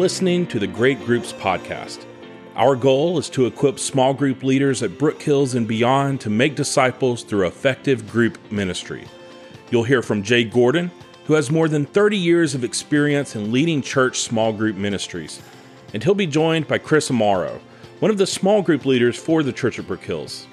listening 0.00 0.46
to 0.46 0.58
the 0.58 0.66
Great 0.66 0.98
Groups 1.04 1.30
Podcast. 1.30 2.06
Our 2.56 2.74
goal 2.74 3.18
is 3.18 3.28
to 3.28 3.44
equip 3.44 3.78
small 3.78 4.14
group 4.14 4.42
leaders 4.42 4.82
at 4.82 4.96
Brook 4.96 5.20
Hills 5.20 5.54
and 5.54 5.68
beyond 5.68 6.22
to 6.22 6.30
make 6.30 6.54
disciples 6.54 7.22
through 7.22 7.46
effective 7.46 8.10
group 8.10 8.38
ministry. 8.50 9.06
You'll 9.70 9.84
hear 9.84 10.00
from 10.00 10.22
Jay 10.22 10.42
Gordon, 10.42 10.90
who 11.26 11.34
has 11.34 11.50
more 11.50 11.68
than 11.68 11.84
30 11.84 12.16
years 12.16 12.54
of 12.54 12.64
experience 12.64 13.36
in 13.36 13.52
leading 13.52 13.82
church 13.82 14.20
small 14.20 14.54
group 14.54 14.74
ministries. 14.74 15.42
And 15.92 16.02
he'll 16.02 16.14
be 16.14 16.26
joined 16.26 16.66
by 16.66 16.78
Chris 16.78 17.10
Amaro, 17.10 17.60
one 17.98 18.10
of 18.10 18.16
the 18.16 18.26
small 18.26 18.62
group 18.62 18.86
leaders 18.86 19.18
for 19.18 19.42
the 19.42 19.52
Church 19.52 19.78
at 19.78 19.86
Brook 19.86 20.02
Hills. 20.02 20.46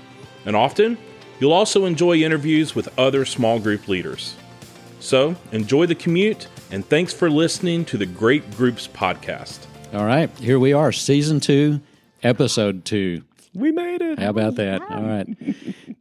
And 0.46 0.58
often, 0.58 0.98
you'll 1.40 1.54
also 1.54 1.86
enjoy 1.86 2.18
interviews 2.18 2.76
with 2.76 3.00
other 3.00 3.24
small 3.24 3.60
group 3.60 3.88
leaders. 3.88 4.36
So, 5.00 5.38
enjoy 5.54 5.86
the 5.86 5.96
commute, 5.96 6.50
and 6.72 6.86
thanks 6.86 7.14
for 7.14 7.30
listening 7.30 7.86
to 7.86 7.98
the 7.98 8.06
Great 8.06 8.50
Groups 8.52 8.88
Podcast. 8.88 9.60
All 9.94 10.06
right, 10.06 10.30
here 10.38 10.60
we 10.60 10.74
are, 10.74 10.92
season 10.92 11.40
two, 11.40 11.82
episode 12.24 12.86
two. 12.86 13.24
We 13.54 13.72
made 13.72 14.02
it. 14.02 14.20
How 14.20 14.30
about 14.30 14.56
that? 14.56 14.82
All 14.82 15.02
right. 15.02 15.28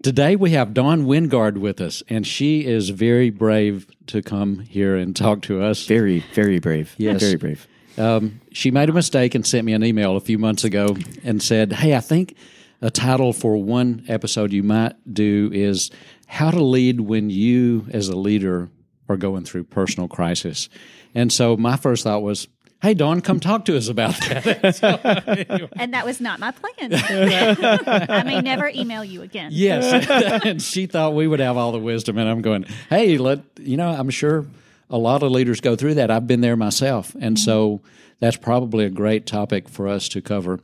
Today 0.03 0.37
we 0.37 0.51
have 0.51 0.75
Dawn 0.75 1.07
Wingard 1.07 1.59
with 1.59 1.81
us, 1.81 2.03
and 2.09 2.27
she 2.27 2.67
is 2.67 2.91
very 2.91 3.31
brave 3.31 3.87
to 4.09 4.21
come 4.23 4.61
here 4.61 4.97
and 4.97 5.17
talk 5.17 5.43
to 5.43 5.63
us. 5.63 5.87
Very, 5.87 6.21
very 6.35 6.59
brave. 6.59 6.95
Yes. 6.99 7.21
Very 7.21 7.37
brave. 7.37 7.67
Um, 7.97 8.41
she 8.53 8.71
made 8.71 8.91
a 8.91 8.93
mistake 8.93 9.35
and 9.35 9.47
sent 9.47 9.65
me 9.65 9.73
an 9.73 9.83
email 9.83 10.17
a 10.17 10.21
few 10.21 10.37
months 10.39 10.65
ago 10.65 10.97
and 11.25 11.43
said, 11.43 11.73
Hey, 11.73 11.95
I 11.95 12.01
think 12.01 12.37
a 12.83 12.91
title 12.91 13.33
for 13.33 13.57
one 13.57 14.05
episode 14.07 14.53
you 14.53 14.63
might 14.63 14.93
do 15.13 15.51
is 15.55 15.91
How 16.27 16.51
to 16.51 16.63
Lead 16.63 17.01
When 17.01 17.31
You, 17.31 17.87
as 17.91 18.09
a 18.09 18.17
leader, 18.17 18.69
are 19.09 19.17
going 19.17 19.45
through 19.45 19.65
personal 19.65 20.09
crisis. 20.09 20.69
And 21.15 21.33
so 21.33 21.57
my 21.57 21.77
first 21.77 22.05
thought 22.05 22.23
was, 22.23 22.49
Hey, 22.83 22.93
Dawn, 22.93 23.23
come 23.23 23.41
talk 23.41 23.65
to 23.67 23.77
us 23.77 23.89
about 23.89 24.15
that. 24.21 25.71
And 25.77 25.95
that 25.95 26.05
was 26.05 26.21
not 26.21 26.39
my 26.39 26.51
plan. 26.51 26.93
I 26.95 28.23
may 28.23 28.41
never 28.43 28.69
email 28.69 29.03
you 29.03 29.23
again. 29.23 29.51
Yes. 29.53 30.07
and 30.45 30.61
she 30.61 30.87
thought 30.87 31.15
we 31.15 31.27
would 31.27 31.41
have 31.41 31.57
all 31.57 31.73
the 31.73 31.79
wisdom. 31.79 32.19
And 32.19 32.29
I'm 32.29 32.43
going, 32.43 32.67
hey, 32.91 33.17
let, 33.19 33.41
you 33.59 33.77
know, 33.77 33.89
I'm 33.89 34.11
sure 34.11 34.47
a 34.91 34.99
lot 34.99 35.23
of 35.23 35.33
leaders 35.33 35.61
go 35.61 35.75
through 35.75 35.95
that. 35.95 36.11
I've 36.11 36.27
been 36.27 36.43
there 36.43 36.57
myself. 36.57 37.15
And 37.15 37.37
mm-hmm. 37.37 37.45
so 37.45 37.81
that's 38.21 38.37
probably 38.37 38.85
a 38.85 38.91
great 38.91 39.27
topic 39.27 39.69
for 39.69 39.89
us 39.89 40.09
to 40.11 40.21
cover. 40.21 40.61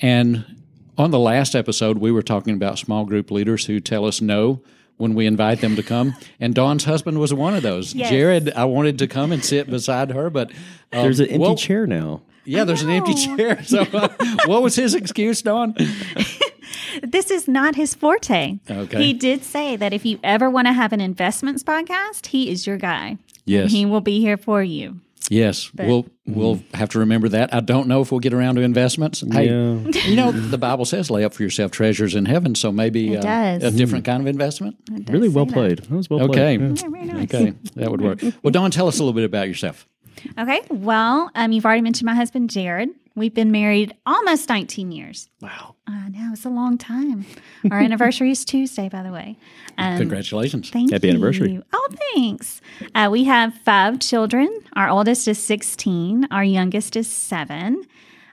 And 0.00 0.44
on 0.98 1.10
the 1.10 1.18
last 1.18 1.54
episode, 1.54 1.98
we 1.98 2.12
were 2.12 2.22
talking 2.22 2.54
about 2.54 2.78
small 2.78 3.04
group 3.04 3.30
leaders 3.30 3.66
who 3.66 3.80
tell 3.80 4.04
us 4.04 4.20
no 4.20 4.62
when 4.96 5.14
we 5.14 5.26
invite 5.26 5.60
them 5.60 5.76
to 5.76 5.82
come. 5.82 6.14
And 6.40 6.54
Dawn's 6.54 6.84
husband 6.84 7.18
was 7.18 7.34
one 7.34 7.54
of 7.54 7.62
those. 7.62 7.94
Yes. 7.94 8.10
Jared, 8.10 8.52
I 8.52 8.64
wanted 8.64 8.98
to 8.98 9.06
come 9.06 9.32
and 9.32 9.44
sit 9.44 9.68
beside 9.68 10.10
her, 10.12 10.30
but 10.30 10.50
um, 10.92 11.02
There's 11.02 11.20
an 11.20 11.26
empty 11.26 11.38
well, 11.38 11.56
chair 11.56 11.86
now. 11.86 12.22
Yeah, 12.46 12.64
there's 12.64 12.82
an 12.82 12.90
empty 12.90 13.14
chair. 13.14 13.62
So, 13.64 13.80
uh, 13.80 14.08
what 14.44 14.62
was 14.62 14.76
his 14.76 14.94
excuse, 14.94 15.40
Dawn? 15.40 15.74
This 17.02 17.30
is 17.30 17.48
not 17.48 17.74
his 17.74 17.94
forte. 17.94 18.58
Okay. 18.70 19.02
He 19.02 19.12
did 19.12 19.42
say 19.44 19.76
that 19.76 19.92
if 19.92 20.06
you 20.06 20.18
ever 20.22 20.48
want 20.48 20.66
to 20.68 20.72
have 20.72 20.92
an 20.92 21.00
investments 21.00 21.62
podcast, 21.62 22.26
he 22.26 22.50
is 22.50 22.66
your 22.66 22.76
guy. 22.76 23.18
Yes. 23.44 23.72
He 23.72 23.84
will 23.84 24.00
be 24.00 24.20
here 24.20 24.36
for 24.36 24.62
you. 24.62 25.00
Yes, 25.30 25.70
we'll 25.74 26.06
we'll 26.26 26.62
have 26.74 26.90
to 26.90 26.98
remember 26.98 27.28
that. 27.30 27.54
I 27.54 27.60
don't 27.60 27.88
know 27.88 28.02
if 28.02 28.10
we'll 28.12 28.20
get 28.20 28.34
around 28.34 28.56
to 28.56 28.60
investments. 28.60 29.24
Hey, 29.32 29.46
Yeah. 29.46 29.78
you 30.06 30.16
know 30.16 30.30
the 30.32 30.58
Bible 30.58 30.84
says, 30.84 31.10
"Lay 31.10 31.24
up 31.24 31.32
for 31.32 31.42
yourself 31.42 31.70
treasures 31.70 32.14
in 32.14 32.26
heaven." 32.26 32.54
So 32.54 32.70
maybe 32.70 33.14
It 33.14 33.24
uh, 33.24 33.58
does. 33.58 33.62
a 33.74 33.76
different 33.76 34.04
kind 34.04 34.20
of 34.20 34.26
investment. 34.26 34.76
Really 35.08 35.30
well 35.30 35.46
that. 35.46 35.54
played. 35.54 35.78
That 35.78 35.90
was 35.90 36.10
well 36.10 36.20
Okay, 36.24 36.58
played. 36.58 36.80
Yeah, 36.82 36.88
very 36.90 37.04
nice. 37.06 37.34
okay, 37.34 37.54
that 37.76 37.90
would 37.90 38.02
work. 38.02 38.20
Well, 38.42 38.50
Dawn, 38.50 38.70
tell 38.70 38.86
us 38.86 38.98
a 38.98 39.02
little 39.02 39.14
bit 39.14 39.24
about 39.24 39.48
yourself. 39.48 39.86
Okay. 40.38 40.60
Well, 40.70 41.30
um, 41.34 41.52
you've 41.52 41.66
already 41.66 41.82
mentioned 41.82 42.06
my 42.06 42.14
husband, 42.14 42.48
Jared. 42.48 42.88
We've 43.16 43.34
been 43.34 43.52
married 43.52 43.94
almost 44.04 44.48
19 44.48 44.90
years. 44.90 45.28
Wow. 45.40 45.76
I 45.86 46.08
know, 46.08 46.30
it's 46.32 46.44
a 46.44 46.50
long 46.50 46.78
time. 46.78 47.24
Our 47.70 47.78
anniversary 47.78 48.32
is 48.32 48.44
Tuesday, 48.44 48.88
by 48.88 49.04
the 49.04 49.12
way. 49.12 49.38
Um, 49.78 49.98
Congratulations. 49.98 50.70
Thank 50.70 50.90
Happy 50.90 51.06
you. 51.06 51.12
anniversary. 51.12 51.62
Oh, 51.72 51.88
thanks. 52.14 52.60
Uh, 52.92 53.08
we 53.12 53.22
have 53.24 53.54
five 53.64 54.00
children. 54.00 54.48
Our 54.74 54.88
oldest 54.88 55.28
is 55.28 55.38
16, 55.38 56.26
our 56.32 56.42
youngest 56.42 56.96
is 56.96 57.08
seven. 57.08 57.84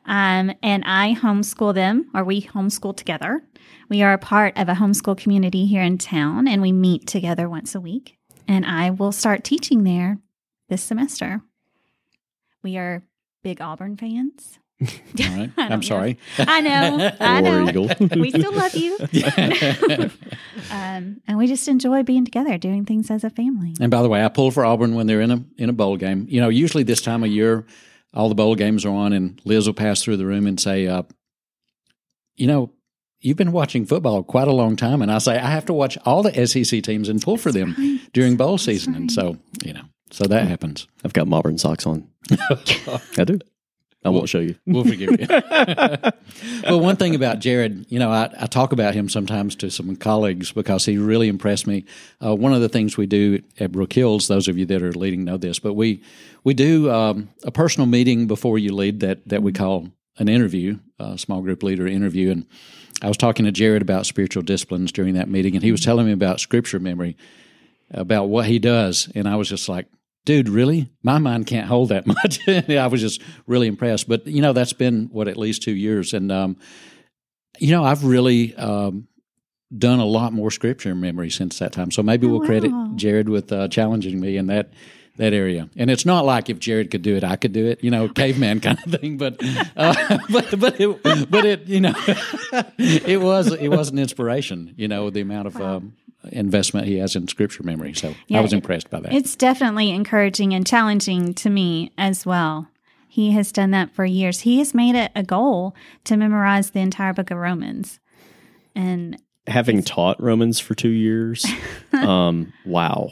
Um, 0.05 0.51
and 0.63 0.83
I 0.87 1.15
homeschool 1.19 1.75
them, 1.75 2.09
or 2.15 2.23
we 2.23 2.41
homeschool 2.41 2.97
together. 2.97 3.43
We 3.87 4.01
are 4.01 4.13
a 4.13 4.17
part 4.17 4.57
of 4.57 4.67
a 4.67 4.73
homeschool 4.73 5.15
community 5.17 5.67
here 5.67 5.83
in 5.83 5.99
town, 5.99 6.47
and 6.47 6.59
we 6.59 6.71
meet 6.71 7.05
together 7.05 7.47
once 7.47 7.75
a 7.75 7.79
week. 7.81 8.17
And 8.47 8.65
I 8.65 8.89
will 8.89 9.11
start 9.11 9.43
teaching 9.43 9.83
there 9.83 10.17
this 10.69 10.81
semester. 10.81 11.43
We 12.63 12.77
are 12.77 13.03
big 13.43 13.61
Auburn 13.61 13.95
fans. 13.95 14.57
All 15.23 15.37
right. 15.37 15.51
I 15.57 15.63
I'm 15.63 15.69
don't 15.69 15.83
sorry. 15.85 16.17
I 16.39 16.61
know. 16.61 17.11
I 17.19 17.41
know. 17.41 17.67
Eagle. 17.69 17.89
we 18.17 18.29
still 18.31 18.51
love 18.53 18.73
you. 18.75 18.97
um, 20.71 21.21
and 21.27 21.37
we 21.37 21.47
just 21.47 21.67
enjoy 21.67 22.03
being 22.03 22.25
together, 22.25 22.57
doing 22.57 22.85
things 22.85 23.11
as 23.11 23.23
a 23.23 23.29
family. 23.29 23.75
And 23.79 23.91
by 23.91 24.01
the 24.01 24.09
way, 24.09 24.23
I 24.23 24.29
pull 24.29 24.51
for 24.51 24.65
Auburn 24.65 24.95
when 24.95 25.07
they're 25.07 25.21
in 25.21 25.31
a 25.31 25.43
in 25.57 25.69
a 25.69 25.73
bowl 25.73 25.97
game. 25.97 26.25
You 26.29 26.41
know, 26.41 26.49
usually 26.49 26.83
this 26.83 27.01
time 27.01 27.23
of 27.23 27.29
year, 27.29 27.65
all 28.13 28.29
the 28.29 28.35
bowl 28.35 28.55
games 28.55 28.85
are 28.85 28.89
on, 28.93 29.13
and 29.13 29.39
Liz 29.45 29.67
will 29.67 29.73
pass 29.73 30.01
through 30.03 30.17
the 30.17 30.25
room 30.25 30.47
and 30.47 30.59
say, 30.59 30.87
uh, 30.87 31.03
"You 32.35 32.47
know, 32.47 32.71
you've 33.19 33.37
been 33.37 33.51
watching 33.51 33.85
football 33.85 34.23
quite 34.23 34.47
a 34.47 34.53
long 34.53 34.75
time," 34.75 35.01
and 35.01 35.11
I 35.11 35.19
say, 35.19 35.37
"I 35.37 35.49
have 35.51 35.65
to 35.65 35.73
watch 35.73 35.97
all 36.05 36.23
the 36.23 36.47
SEC 36.47 36.81
teams 36.83 37.07
and 37.09 37.21
pull 37.21 37.37
for 37.37 37.51
them 37.51 37.99
during 38.13 38.35
bowl 38.35 38.57
season." 38.57 38.95
And 38.95 39.11
so, 39.11 39.37
you 39.63 39.73
know, 39.73 39.83
so 40.09 40.25
that 40.25 40.47
happens. 40.47 40.87
I've 41.05 41.13
got 41.13 41.31
Auburn 41.31 41.57
socks 41.57 41.85
on. 41.85 42.07
I 42.31 43.23
do. 43.25 43.39
I 44.03 44.09
won't 44.09 44.29
show 44.29 44.39
you. 44.39 44.55
We'll 44.65 44.83
forgive 44.83 45.19
you. 45.19 45.27
well, 46.63 46.79
one 46.79 46.95
thing 46.95 47.13
about 47.13 47.39
Jared, 47.39 47.85
you 47.89 47.99
know, 47.99 48.09
I, 48.09 48.33
I 48.39 48.47
talk 48.47 48.71
about 48.71 48.95
him 48.95 49.07
sometimes 49.07 49.55
to 49.57 49.69
some 49.69 49.95
colleagues 49.95 50.51
because 50.51 50.85
he 50.85 50.97
really 50.97 51.27
impressed 51.27 51.67
me. 51.67 51.85
Uh, 52.23 52.35
one 52.35 52.51
of 52.51 52.61
the 52.61 52.69
things 52.69 52.97
we 52.97 53.05
do 53.05 53.43
at 53.59 53.71
Brook 53.71 53.93
Hills, 53.93 54.27
those 54.27 54.47
of 54.47 54.57
you 54.57 54.65
that 54.65 54.81
are 54.81 54.91
leading 54.93 55.23
know 55.23 55.37
this, 55.37 55.59
but 55.59 55.73
we 55.73 56.01
we 56.43 56.55
do 56.55 56.89
um, 56.89 57.29
a 57.43 57.51
personal 57.51 57.85
meeting 57.85 58.25
before 58.25 58.57
you 58.57 58.73
lead 58.73 59.01
that 59.01 59.27
that 59.27 59.43
we 59.43 59.51
call 59.51 59.89
an 60.17 60.27
interview, 60.27 60.79
a 60.99 61.17
small 61.19 61.41
group 61.41 61.61
leader 61.61 61.85
interview, 61.85 62.31
and 62.31 62.47
I 63.03 63.07
was 63.07 63.17
talking 63.17 63.45
to 63.45 63.51
Jared 63.51 63.83
about 63.83 64.07
spiritual 64.07 64.43
disciplines 64.43 64.91
during 64.91 65.13
that 65.13 65.29
meeting, 65.29 65.55
and 65.55 65.63
he 65.63 65.71
was 65.71 65.81
telling 65.81 66.07
me 66.07 66.11
about 66.11 66.39
scripture 66.39 66.79
memory, 66.79 67.17
about 67.91 68.25
what 68.25 68.47
he 68.47 68.57
does, 68.57 69.11
and 69.13 69.27
I 69.27 69.35
was 69.35 69.47
just 69.47 69.69
like, 69.69 69.85
dude, 70.25 70.49
really? 70.49 70.91
My 71.03 71.17
mind 71.17 71.47
can't 71.47 71.67
hold 71.67 71.89
that 71.89 72.05
much. 72.07 72.47
I 72.47 72.87
was 72.87 73.01
just 73.01 73.21
really 73.47 73.67
impressed. 73.67 74.07
But 74.07 74.27
you 74.27 74.41
know, 74.41 74.53
that's 74.53 74.73
been 74.73 75.09
what 75.11 75.27
at 75.27 75.37
least 75.37 75.63
two 75.63 75.75
years, 75.75 76.13
and 76.13 76.31
um, 76.31 76.57
you 77.59 77.71
know, 77.71 77.83
I've 77.83 78.03
really 78.03 78.55
um, 78.55 79.07
done 79.77 79.99
a 79.99 80.05
lot 80.05 80.33
more 80.33 80.51
scripture 80.51 80.95
memory 80.95 81.29
since 81.29 81.59
that 81.59 81.71
time. 81.73 81.91
So 81.91 82.03
maybe 82.03 82.27
Oh, 82.27 82.31
we'll 82.31 82.45
credit. 82.47 82.71
Jared 82.95 83.29
with 83.29 83.51
uh, 83.51 83.67
challenging 83.67 84.19
me 84.19 84.37
in 84.37 84.47
that. 84.47 84.73
That 85.17 85.33
area, 85.33 85.69
and 85.75 85.91
it's 85.91 86.05
not 86.05 86.25
like 86.25 86.49
if 86.49 86.57
Jared 86.57 86.89
could 86.89 87.01
do 87.01 87.17
it, 87.17 87.23
I 87.23 87.35
could 87.35 87.51
do 87.51 87.67
it. 87.67 87.83
You 87.83 87.91
know, 87.91 88.07
caveman 88.07 88.61
kind 88.61 88.79
of 88.83 88.93
thing. 88.93 89.17
But, 89.17 89.43
uh, 89.75 90.17
but, 90.31 90.57
but, 90.57 90.79
it, 90.79 91.29
but 91.29 91.45
it, 91.45 91.67
you 91.67 91.81
know, 91.81 91.93
it 92.77 93.21
was 93.21 93.51
it 93.51 93.67
was 93.67 93.89
an 93.89 93.99
inspiration. 93.99 94.73
You 94.77 94.87
know, 94.87 95.09
the 95.09 95.19
amount 95.19 95.47
of 95.47 95.61
um, 95.61 95.93
investment 96.31 96.87
he 96.87 96.97
has 96.97 97.15
in 97.15 97.27
scripture 97.27 97.63
memory. 97.63 97.93
So 97.93 98.13
I 98.33 98.39
was 98.41 98.53
impressed 98.53 98.89
by 98.89 98.99
that. 99.01 99.13
It's 99.13 99.35
definitely 99.35 99.89
encouraging 99.91 100.53
and 100.53 100.65
challenging 100.65 101.33
to 101.35 101.49
me 101.49 101.91
as 101.97 102.25
well. 102.25 102.67
He 103.07 103.31
has 103.31 103.51
done 103.51 103.71
that 103.71 103.91
for 103.91 104.05
years. 104.05 104.41
He 104.41 104.59
has 104.59 104.73
made 104.73 104.95
it 104.95 105.11
a 105.15 105.23
goal 105.23 105.75
to 106.05 106.15
memorize 106.15 106.71
the 106.71 106.79
entire 106.79 107.13
book 107.13 107.29
of 107.31 107.37
Romans. 107.37 107.99
And 108.75 109.17
Having 109.47 109.83
taught 109.83 110.21
Romans 110.21 110.59
for 110.59 110.75
two 110.75 110.89
years, 110.89 111.45
um, 111.93 112.53
wow. 112.65 113.11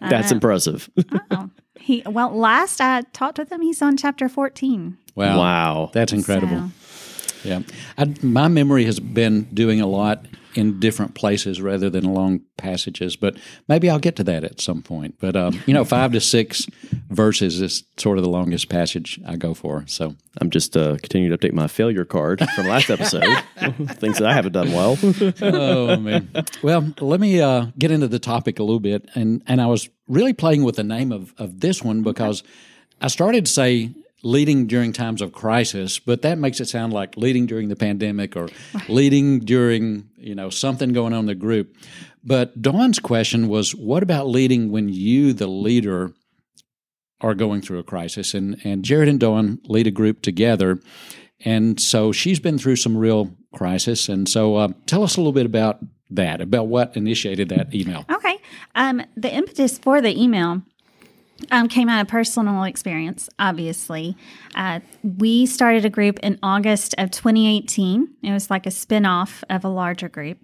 That's 0.00 0.30
impressive. 0.30 0.88
oh, 1.30 1.50
he 1.80 2.02
well, 2.06 2.30
last 2.36 2.80
I 2.80 3.00
talked 3.12 3.38
with 3.38 3.50
him, 3.50 3.62
he's 3.62 3.80
on 3.82 3.96
chapter 3.96 4.28
14. 4.28 4.96
wow, 5.16 5.38
Wow. 5.38 5.90
that's 5.92 6.12
incredible. 6.12 6.70
So, 6.80 7.48
Yeah, 7.48 7.60
I, 7.98 8.14
my 8.22 8.48
memory 8.48 8.84
has 8.84 9.00
been 9.00 9.44
doing 9.54 9.80
a 9.80 9.86
lot 9.86 10.26
in 10.56 10.80
different 10.80 11.14
places 11.14 11.60
rather 11.60 11.90
than 11.90 12.04
long 12.04 12.40
passages, 12.56 13.16
but 13.16 13.36
maybe 13.68 13.90
I'll 13.90 13.98
get 13.98 14.16
to 14.16 14.24
that 14.24 14.44
at 14.44 14.60
some 14.60 14.82
point. 14.82 15.16
But 15.20 15.36
um, 15.36 15.60
you 15.66 15.74
know, 15.74 15.84
five 15.84 16.12
to 16.12 16.20
six 16.20 16.66
verses 17.10 17.60
is 17.60 17.84
sort 17.96 18.18
of 18.18 18.24
the 18.24 18.30
longest 18.30 18.68
passage 18.68 19.20
I 19.26 19.36
go 19.36 19.54
for. 19.54 19.84
So 19.86 20.16
I'm 20.40 20.50
just 20.50 20.76
uh, 20.76 20.96
continuing 21.02 21.36
to 21.36 21.38
update 21.38 21.52
my 21.52 21.66
failure 21.66 22.04
card 22.04 22.46
from 22.54 22.66
last 22.66 22.90
episode. 22.90 23.24
Things 23.96 24.18
that 24.18 24.26
I 24.26 24.32
haven't 24.32 24.52
done 24.52 24.72
well. 24.72 24.98
oh 25.42 25.96
man. 25.96 26.28
Well, 26.62 26.92
let 27.00 27.20
me 27.20 27.40
uh, 27.40 27.66
get 27.78 27.90
into 27.90 28.08
the 28.08 28.18
topic 28.18 28.58
a 28.58 28.62
little 28.62 28.80
bit, 28.80 29.08
and 29.14 29.42
and 29.46 29.60
I 29.60 29.66
was 29.66 29.88
really 30.08 30.32
playing 30.32 30.64
with 30.64 30.76
the 30.76 30.84
name 30.84 31.12
of 31.12 31.34
of 31.38 31.60
this 31.60 31.82
one 31.82 32.02
because 32.02 32.42
I 33.00 33.08
started 33.08 33.46
to 33.46 33.50
say 33.50 33.90
leading 34.26 34.66
during 34.66 34.92
times 34.92 35.22
of 35.22 35.32
crisis, 35.32 36.00
but 36.00 36.22
that 36.22 36.36
makes 36.36 36.60
it 36.60 36.68
sound 36.68 36.92
like 36.92 37.16
leading 37.16 37.46
during 37.46 37.68
the 37.68 37.76
pandemic 37.76 38.36
or 38.36 38.48
leading 38.88 39.38
during 39.38 40.08
you 40.16 40.34
know 40.34 40.50
something 40.50 40.92
going 40.92 41.12
on 41.12 41.20
in 41.20 41.26
the 41.26 41.34
group. 41.34 41.74
But 42.24 42.60
Dawn's 42.60 42.98
question 42.98 43.46
was, 43.46 43.74
what 43.74 44.02
about 44.02 44.26
leading 44.26 44.72
when 44.72 44.88
you, 44.88 45.32
the 45.32 45.46
leader, 45.46 46.12
are 47.20 47.34
going 47.34 47.62
through 47.62 47.78
a 47.78 47.84
crisis, 47.84 48.34
and 48.34 48.60
and 48.64 48.84
Jared 48.84 49.08
and 49.08 49.20
Dawn 49.20 49.60
lead 49.64 49.86
a 49.86 49.92
group 49.92 50.22
together, 50.22 50.80
and 51.44 51.80
so 51.80 52.10
she's 52.12 52.40
been 52.40 52.58
through 52.58 52.76
some 52.76 52.96
real 52.96 53.36
crisis, 53.54 54.08
and 54.08 54.28
so 54.28 54.56
uh, 54.56 54.68
tell 54.86 55.04
us 55.04 55.16
a 55.16 55.20
little 55.20 55.32
bit 55.32 55.46
about 55.46 55.78
that, 56.10 56.40
about 56.40 56.66
what 56.66 56.96
initiated 56.96 57.48
that 57.50 57.74
email. 57.74 58.04
Okay. 58.10 58.38
Um, 58.74 59.02
the 59.16 59.32
impetus 59.32 59.78
for 59.78 60.00
the 60.00 60.20
email 60.20 60.62
um, 61.50 61.68
came 61.68 61.88
out 61.88 62.00
of 62.00 62.08
personal 62.08 62.64
experience, 62.64 63.28
obviously. 63.38 64.16
Uh, 64.54 64.80
we 65.02 65.46
started 65.46 65.84
a 65.84 65.90
group 65.90 66.18
in 66.20 66.38
August 66.42 66.94
of 66.98 67.10
2018. 67.10 68.08
It 68.22 68.32
was 68.32 68.50
like 68.50 68.66
a 68.66 68.70
spinoff 68.70 69.42
of 69.50 69.64
a 69.64 69.68
larger 69.68 70.08
group. 70.08 70.38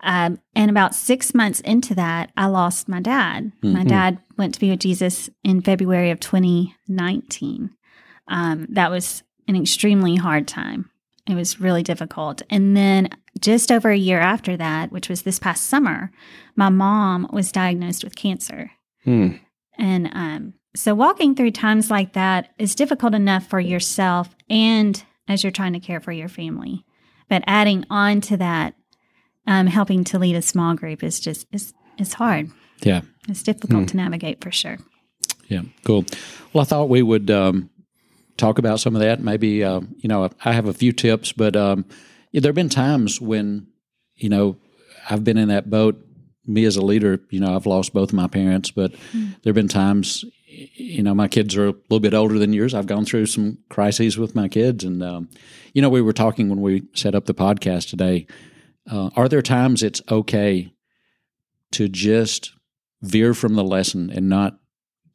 Um, 0.00 0.38
and 0.54 0.70
about 0.70 0.94
six 0.94 1.34
months 1.34 1.60
into 1.60 1.94
that, 1.94 2.32
I 2.36 2.46
lost 2.46 2.88
my 2.88 3.00
dad. 3.00 3.52
Mm-hmm. 3.62 3.72
My 3.72 3.84
dad 3.84 4.18
went 4.36 4.54
to 4.54 4.60
be 4.60 4.70
with 4.70 4.80
Jesus 4.80 5.30
in 5.42 5.62
February 5.62 6.10
of 6.10 6.20
2019. 6.20 7.70
Um, 8.28 8.66
that 8.70 8.90
was 8.90 9.22
an 9.48 9.56
extremely 9.56 10.16
hard 10.16 10.46
time. 10.46 10.90
It 11.28 11.34
was 11.34 11.60
really 11.60 11.82
difficult. 11.82 12.42
And 12.50 12.76
then 12.76 13.08
just 13.40 13.72
over 13.72 13.90
a 13.90 13.96
year 13.96 14.20
after 14.20 14.56
that, 14.56 14.92
which 14.92 15.08
was 15.08 15.22
this 15.22 15.38
past 15.38 15.66
summer, 15.66 16.10
my 16.54 16.68
mom 16.68 17.28
was 17.32 17.52
diagnosed 17.52 18.04
with 18.04 18.16
cancer. 18.16 18.70
Hmm. 19.04 19.36
And 19.78 20.10
um, 20.12 20.54
so 20.74 20.94
walking 20.94 21.34
through 21.34 21.52
times 21.52 21.90
like 21.90 22.12
that 22.12 22.50
is 22.58 22.74
difficult 22.74 23.14
enough 23.14 23.46
for 23.46 23.60
yourself 23.60 24.34
and 24.48 25.02
as 25.28 25.42
you're 25.42 25.50
trying 25.50 25.72
to 25.72 25.80
care 25.80 26.00
for 26.00 26.12
your 26.12 26.28
family. 26.28 26.84
But 27.28 27.42
adding 27.46 27.84
on 27.90 28.20
to 28.22 28.36
that, 28.36 28.74
um, 29.46 29.66
helping 29.66 30.04
to 30.04 30.18
lead 30.18 30.36
a 30.36 30.42
small 30.42 30.74
group 30.74 31.02
is 31.02 31.20
just 31.20 31.46
is 31.52 31.72
is 31.98 32.14
hard. 32.14 32.50
Yeah, 32.82 33.02
it's 33.28 33.42
difficult 33.42 33.82
hmm. 33.82 33.86
to 33.86 33.96
navigate 33.96 34.42
for 34.42 34.50
sure. 34.50 34.78
Yeah, 35.48 35.62
cool. 35.84 36.04
Well, 36.52 36.62
I 36.62 36.64
thought 36.64 36.88
we 36.88 37.02
would 37.02 37.30
um, 37.30 37.70
talk 38.36 38.58
about 38.58 38.80
some 38.80 38.94
of 38.94 39.00
that. 39.00 39.20
Maybe 39.20 39.64
uh, 39.64 39.80
you 39.98 40.08
know 40.08 40.30
I 40.44 40.52
have 40.52 40.66
a 40.66 40.72
few 40.72 40.92
tips, 40.92 41.32
but 41.32 41.56
um, 41.56 41.84
there 42.32 42.50
have 42.50 42.54
been 42.54 42.68
times 42.68 43.20
when 43.20 43.66
you 44.16 44.28
know 44.28 44.56
I've 45.08 45.24
been 45.24 45.38
in 45.38 45.48
that 45.48 45.70
boat 45.70 46.05
me 46.46 46.64
as 46.64 46.76
a 46.76 46.82
leader, 46.82 47.20
you 47.30 47.40
know, 47.40 47.54
I've 47.54 47.66
lost 47.66 47.92
both 47.92 48.10
of 48.10 48.14
my 48.14 48.28
parents, 48.28 48.70
but 48.70 48.92
mm. 49.12 49.40
there 49.42 49.50
have 49.50 49.54
been 49.54 49.68
times, 49.68 50.24
you 50.46 51.02
know, 51.02 51.14
my 51.14 51.28
kids 51.28 51.56
are 51.56 51.68
a 51.68 51.74
little 51.88 52.00
bit 52.00 52.14
older 52.14 52.38
than 52.38 52.52
yours. 52.52 52.74
I've 52.74 52.86
gone 52.86 53.04
through 53.04 53.26
some 53.26 53.58
crises 53.68 54.18
with 54.18 54.34
my 54.34 54.48
kids. 54.48 54.84
And, 54.84 55.02
um, 55.02 55.28
you 55.72 55.82
know, 55.82 55.88
we 55.88 56.02
were 56.02 56.12
talking 56.12 56.48
when 56.48 56.60
we 56.60 56.84
set 56.94 57.14
up 57.14 57.26
the 57.26 57.34
podcast 57.34 57.90
today. 57.90 58.26
Uh, 58.90 59.10
are 59.16 59.28
there 59.28 59.42
times 59.42 59.82
it's 59.82 60.02
okay 60.10 60.72
to 61.72 61.88
just 61.88 62.52
veer 63.02 63.34
from 63.34 63.54
the 63.54 63.64
lesson 63.64 64.10
and 64.10 64.28
not 64.28 64.58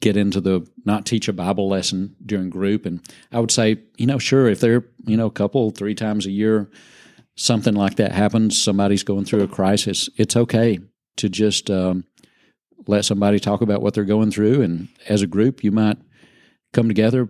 get 0.00 0.16
into 0.16 0.40
the 0.40 0.66
not 0.84 1.06
teach 1.06 1.28
a 1.28 1.32
bible 1.32 1.68
lesson 1.68 2.14
during 2.26 2.50
group 2.50 2.84
and 2.84 3.00
i 3.30 3.38
would 3.38 3.50
say 3.50 3.76
you 3.96 4.04
know 4.04 4.18
sure 4.18 4.48
if 4.48 4.60
they're 4.60 4.84
you 5.04 5.16
know 5.16 5.26
a 5.26 5.30
couple 5.30 5.70
three 5.70 5.94
times 5.94 6.26
a 6.26 6.30
year 6.30 6.68
something 7.36 7.74
like 7.74 7.96
that 7.96 8.12
happens 8.12 8.60
somebody's 8.60 9.04
going 9.04 9.24
through 9.24 9.42
a 9.42 9.48
crisis 9.48 10.10
it's 10.16 10.36
okay 10.36 10.80
to 11.16 11.28
just 11.28 11.70
um, 11.70 12.04
let 12.86 13.04
somebody 13.04 13.38
talk 13.38 13.60
about 13.60 13.82
what 13.82 13.94
they're 13.94 14.04
going 14.04 14.30
through. 14.30 14.62
And 14.62 14.88
as 15.08 15.22
a 15.22 15.26
group, 15.26 15.62
you 15.62 15.70
might 15.70 15.98
come 16.72 16.88
together, 16.88 17.28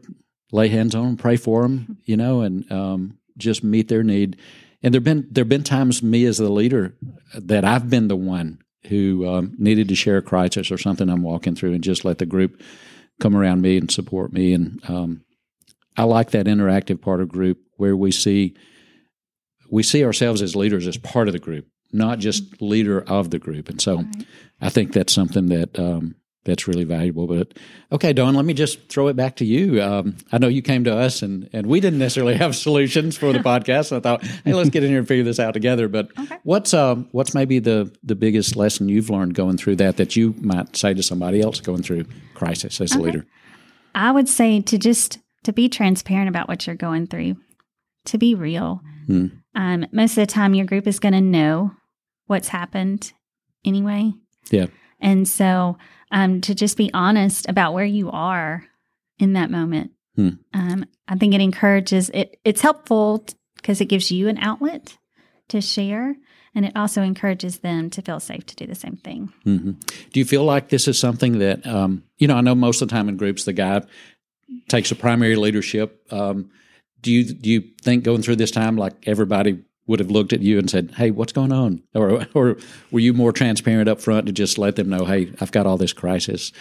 lay 0.51 0.69
hands 0.69 0.95
on 0.95 1.05
them, 1.05 1.17
pray 1.17 1.37
for 1.37 1.63
them, 1.63 1.99
you 2.05 2.17
know, 2.17 2.43
and 2.43 2.71
um, 2.71 3.19
just 3.37 3.65
meet 3.65 3.89
their 3.89 4.03
need. 4.03 4.39
And 4.83 4.93
there've 4.93 5.05
been 5.05 5.29
there've 5.31 5.49
been 5.49 5.65
times 5.65 6.03
me 6.03 6.25
as 6.25 6.39
the 6.39 6.51
leader 6.51 6.95
that 7.35 7.65
I've 7.65 7.89
been 7.89 8.09
the 8.09 8.17
one 8.17 8.59
who 8.89 9.29
um, 9.29 9.55
needed 9.59 9.89
to 9.89 9.95
share 9.95 10.17
a 10.17 10.23
crisis 10.23 10.73
or 10.73 10.79
something 10.79 11.09
I'm 11.09 11.23
walking 11.23 11.55
through, 11.55 11.73
and 11.75 11.85
just 11.85 12.05
let 12.05 12.19
the 12.19 12.27
group 12.27 12.61
come 13.21 13.37
around 13.37 13.63
me 13.63 13.77
and 13.77 13.91
support 13.91 14.33
me. 14.33 14.53
And 14.53 14.81
um, 14.89 15.25
I 15.97 16.05
like 16.05 16.31
that 16.33 16.47
interactive 16.47 17.01
part 17.01 17.21
of 17.21 17.29
group 17.29 17.59
where 17.77 17.97
we 17.97 18.11
see 18.11 18.57
we 19.71 19.83
see 19.83 20.05
ourselves 20.05 20.43
as 20.43 20.57
leaders 20.57 20.87
as 20.87 20.97
part 20.97 21.29
of 21.29 21.33
the 21.33 21.39
group 21.39 21.67
not 21.93 22.19
just 22.19 22.61
leader 22.61 23.03
of 23.03 23.31
the 23.31 23.39
group. 23.39 23.69
And 23.69 23.81
so 23.81 23.97
right. 23.97 24.27
I 24.61 24.69
think 24.69 24.93
that's 24.93 25.13
something 25.13 25.47
that 25.47 25.79
um, 25.79 26.15
that's 26.45 26.67
really 26.67 26.85
valuable. 26.85 27.27
But 27.27 27.59
okay, 27.93 28.13
Dawn, 28.13 28.35
let 28.35 28.45
me 28.45 28.55
just 28.55 28.89
throw 28.89 29.09
it 29.09 29.15
back 29.15 29.37
to 29.37 29.45
you. 29.45 29.81
Um, 29.83 30.17
I 30.33 30.39
know 30.39 30.49
you 30.49 30.63
came 30.63 30.85
to 30.85 30.97
us 30.97 31.23
and, 31.23 31.49
and 31.53 31.67
we 31.67 31.81
didn't 31.81 31.99
necessarily 31.99 32.35
have 32.39 32.57
solutions 32.57 33.17
for 33.17 33.33
the 33.33 33.39
podcast. 33.41 33.87
So 33.87 33.99
I 33.99 34.01
thought, 34.01 34.25
hey, 34.25 34.53
let's 34.53 34.71
get 34.71 34.83
in 34.83 34.91
here 34.91 34.99
and 34.99 35.09
figure 35.09 35.25
this 35.25 35.39
out 35.39 35.55
together. 35.55 35.89
But 35.89 36.11
okay. 36.19 36.39
what's 36.43 36.75
um, 36.75 37.09
what's 37.13 37.35
maybe 37.35 37.59
the 37.59 37.95
the 38.03 38.15
biggest 38.15 38.57
lesson 38.57 38.89
you've 38.89 39.11
learned 39.11 39.35
going 39.35 39.57
through 39.57 39.77
that 39.77 39.97
that 39.99 40.17
you 40.17 40.35
might 40.39 40.77
say 40.77 40.95
to 40.95 41.03
somebody 41.03 41.41
else 41.41 41.61
going 41.61 41.83
through 41.83 42.05
crisis 42.35 42.81
as 42.81 42.93
okay. 42.93 43.01
a 43.01 43.05
leader? 43.05 43.27
I 43.95 44.11
would 44.11 44.29
say 44.29 44.61
to 44.61 44.79
just 44.79 45.19
to 45.45 45.53
be 45.53 45.69
transparent 45.69 46.29
about 46.29 46.49
what 46.49 46.67
you're 46.67 46.77
going 46.77 47.07
through, 47.07 47.37
to 48.07 48.19
be 48.19 48.35
real. 48.35 48.81
Hmm. 49.07 49.27
Um, 49.55 49.87
most 49.93 50.13
of 50.13 50.23
the 50.23 50.27
time, 50.27 50.55
your 50.55 50.67
group 50.67 50.87
is 50.87 50.99
going 50.99 51.13
to 51.13 51.21
know 51.21 51.73
what's 52.33 52.49
happened 52.49 53.13
anyway. 53.65 54.11
Yeah. 54.51 54.67
And 55.01 55.29
so 55.29 55.77
um, 56.11 56.41
to 56.41 56.55
just 56.55 56.79
be 56.79 56.91
honest 56.95 57.47
about 57.47 57.75
where 57.75 57.85
you 57.85 58.11
are 58.11 58.65
in 59.19 59.35
that 59.35 59.51
moment, 59.51 59.91
hmm. 60.17 60.31
um, 60.55 60.87
I 61.07 61.17
think 61.17 61.35
it 61.35 61.43
encourages 61.43 62.11
it. 62.11 62.41
It's 62.43 62.63
helpful 62.63 63.27
because 63.57 63.83
it 63.83 63.87
gives 63.87 64.11
you 64.11 64.29
an 64.29 64.39
outlet 64.39 64.97
to 65.49 65.61
share, 65.61 66.17
and 66.55 66.65
it 66.65 66.73
also 66.75 67.03
encourages 67.03 67.59
them 67.59 67.91
to 67.91 68.01
feel 68.01 68.19
safe 68.19 68.47
to 68.47 68.57
do 68.57 68.67
the 68.67 68.75
same 68.75 68.97
thing. 68.97 69.31
Mm-hmm. 69.45 69.73
Do 70.13 70.21
you 70.21 70.25
feel 70.25 70.45
like 70.45 70.71
this 70.71 70.89
is 70.89 70.99
something 70.99 71.39
that 71.41 71.67
um, 71.67 72.05
you 72.17 72.27
know? 72.27 72.37
I 72.37 72.41
know 72.41 72.55
most 72.55 72.81
of 72.81 72.89
the 72.89 72.95
time 72.95 73.11
in 73.11 73.19
groups, 73.19 73.45
the 73.45 73.53
guy 73.53 73.83
takes 74.69 74.91
a 74.91 74.97
primary 74.97 75.37
leadership. 75.37 76.01
Um, 76.11 76.51
do 77.03 77.13
you 77.13 77.25
do 77.25 77.51
you 77.51 77.65
think 77.83 78.05
going 78.05 78.23
through 78.23 78.37
this 78.37 78.51
time, 78.51 78.77
like 78.77 79.07
everybody 79.07 79.65
would 79.87 79.99
have 79.99 80.11
looked 80.11 80.33
at 80.33 80.43
you 80.43 80.59
and 80.59 80.71
said, 80.71 80.93
"Hey, 80.97 81.11
what's 81.11 81.33
going 81.33 81.53
on?" 81.53 81.83
Or, 81.95 82.27
or 82.35 82.57
were 82.91 83.01
you 83.01 83.13
more 83.13 83.33
transparent 83.33 83.89
up 83.89 84.01
front 84.01 84.27
to 84.27 84.33
just 84.33 84.59
let 84.59 84.77
them 84.77 84.89
know, 84.89 85.05
"Hey, 85.05 85.33
I've 85.41 85.53
got 85.53 85.67
all 85.67 85.77
this 85.77 85.93
crisis." 85.93 86.53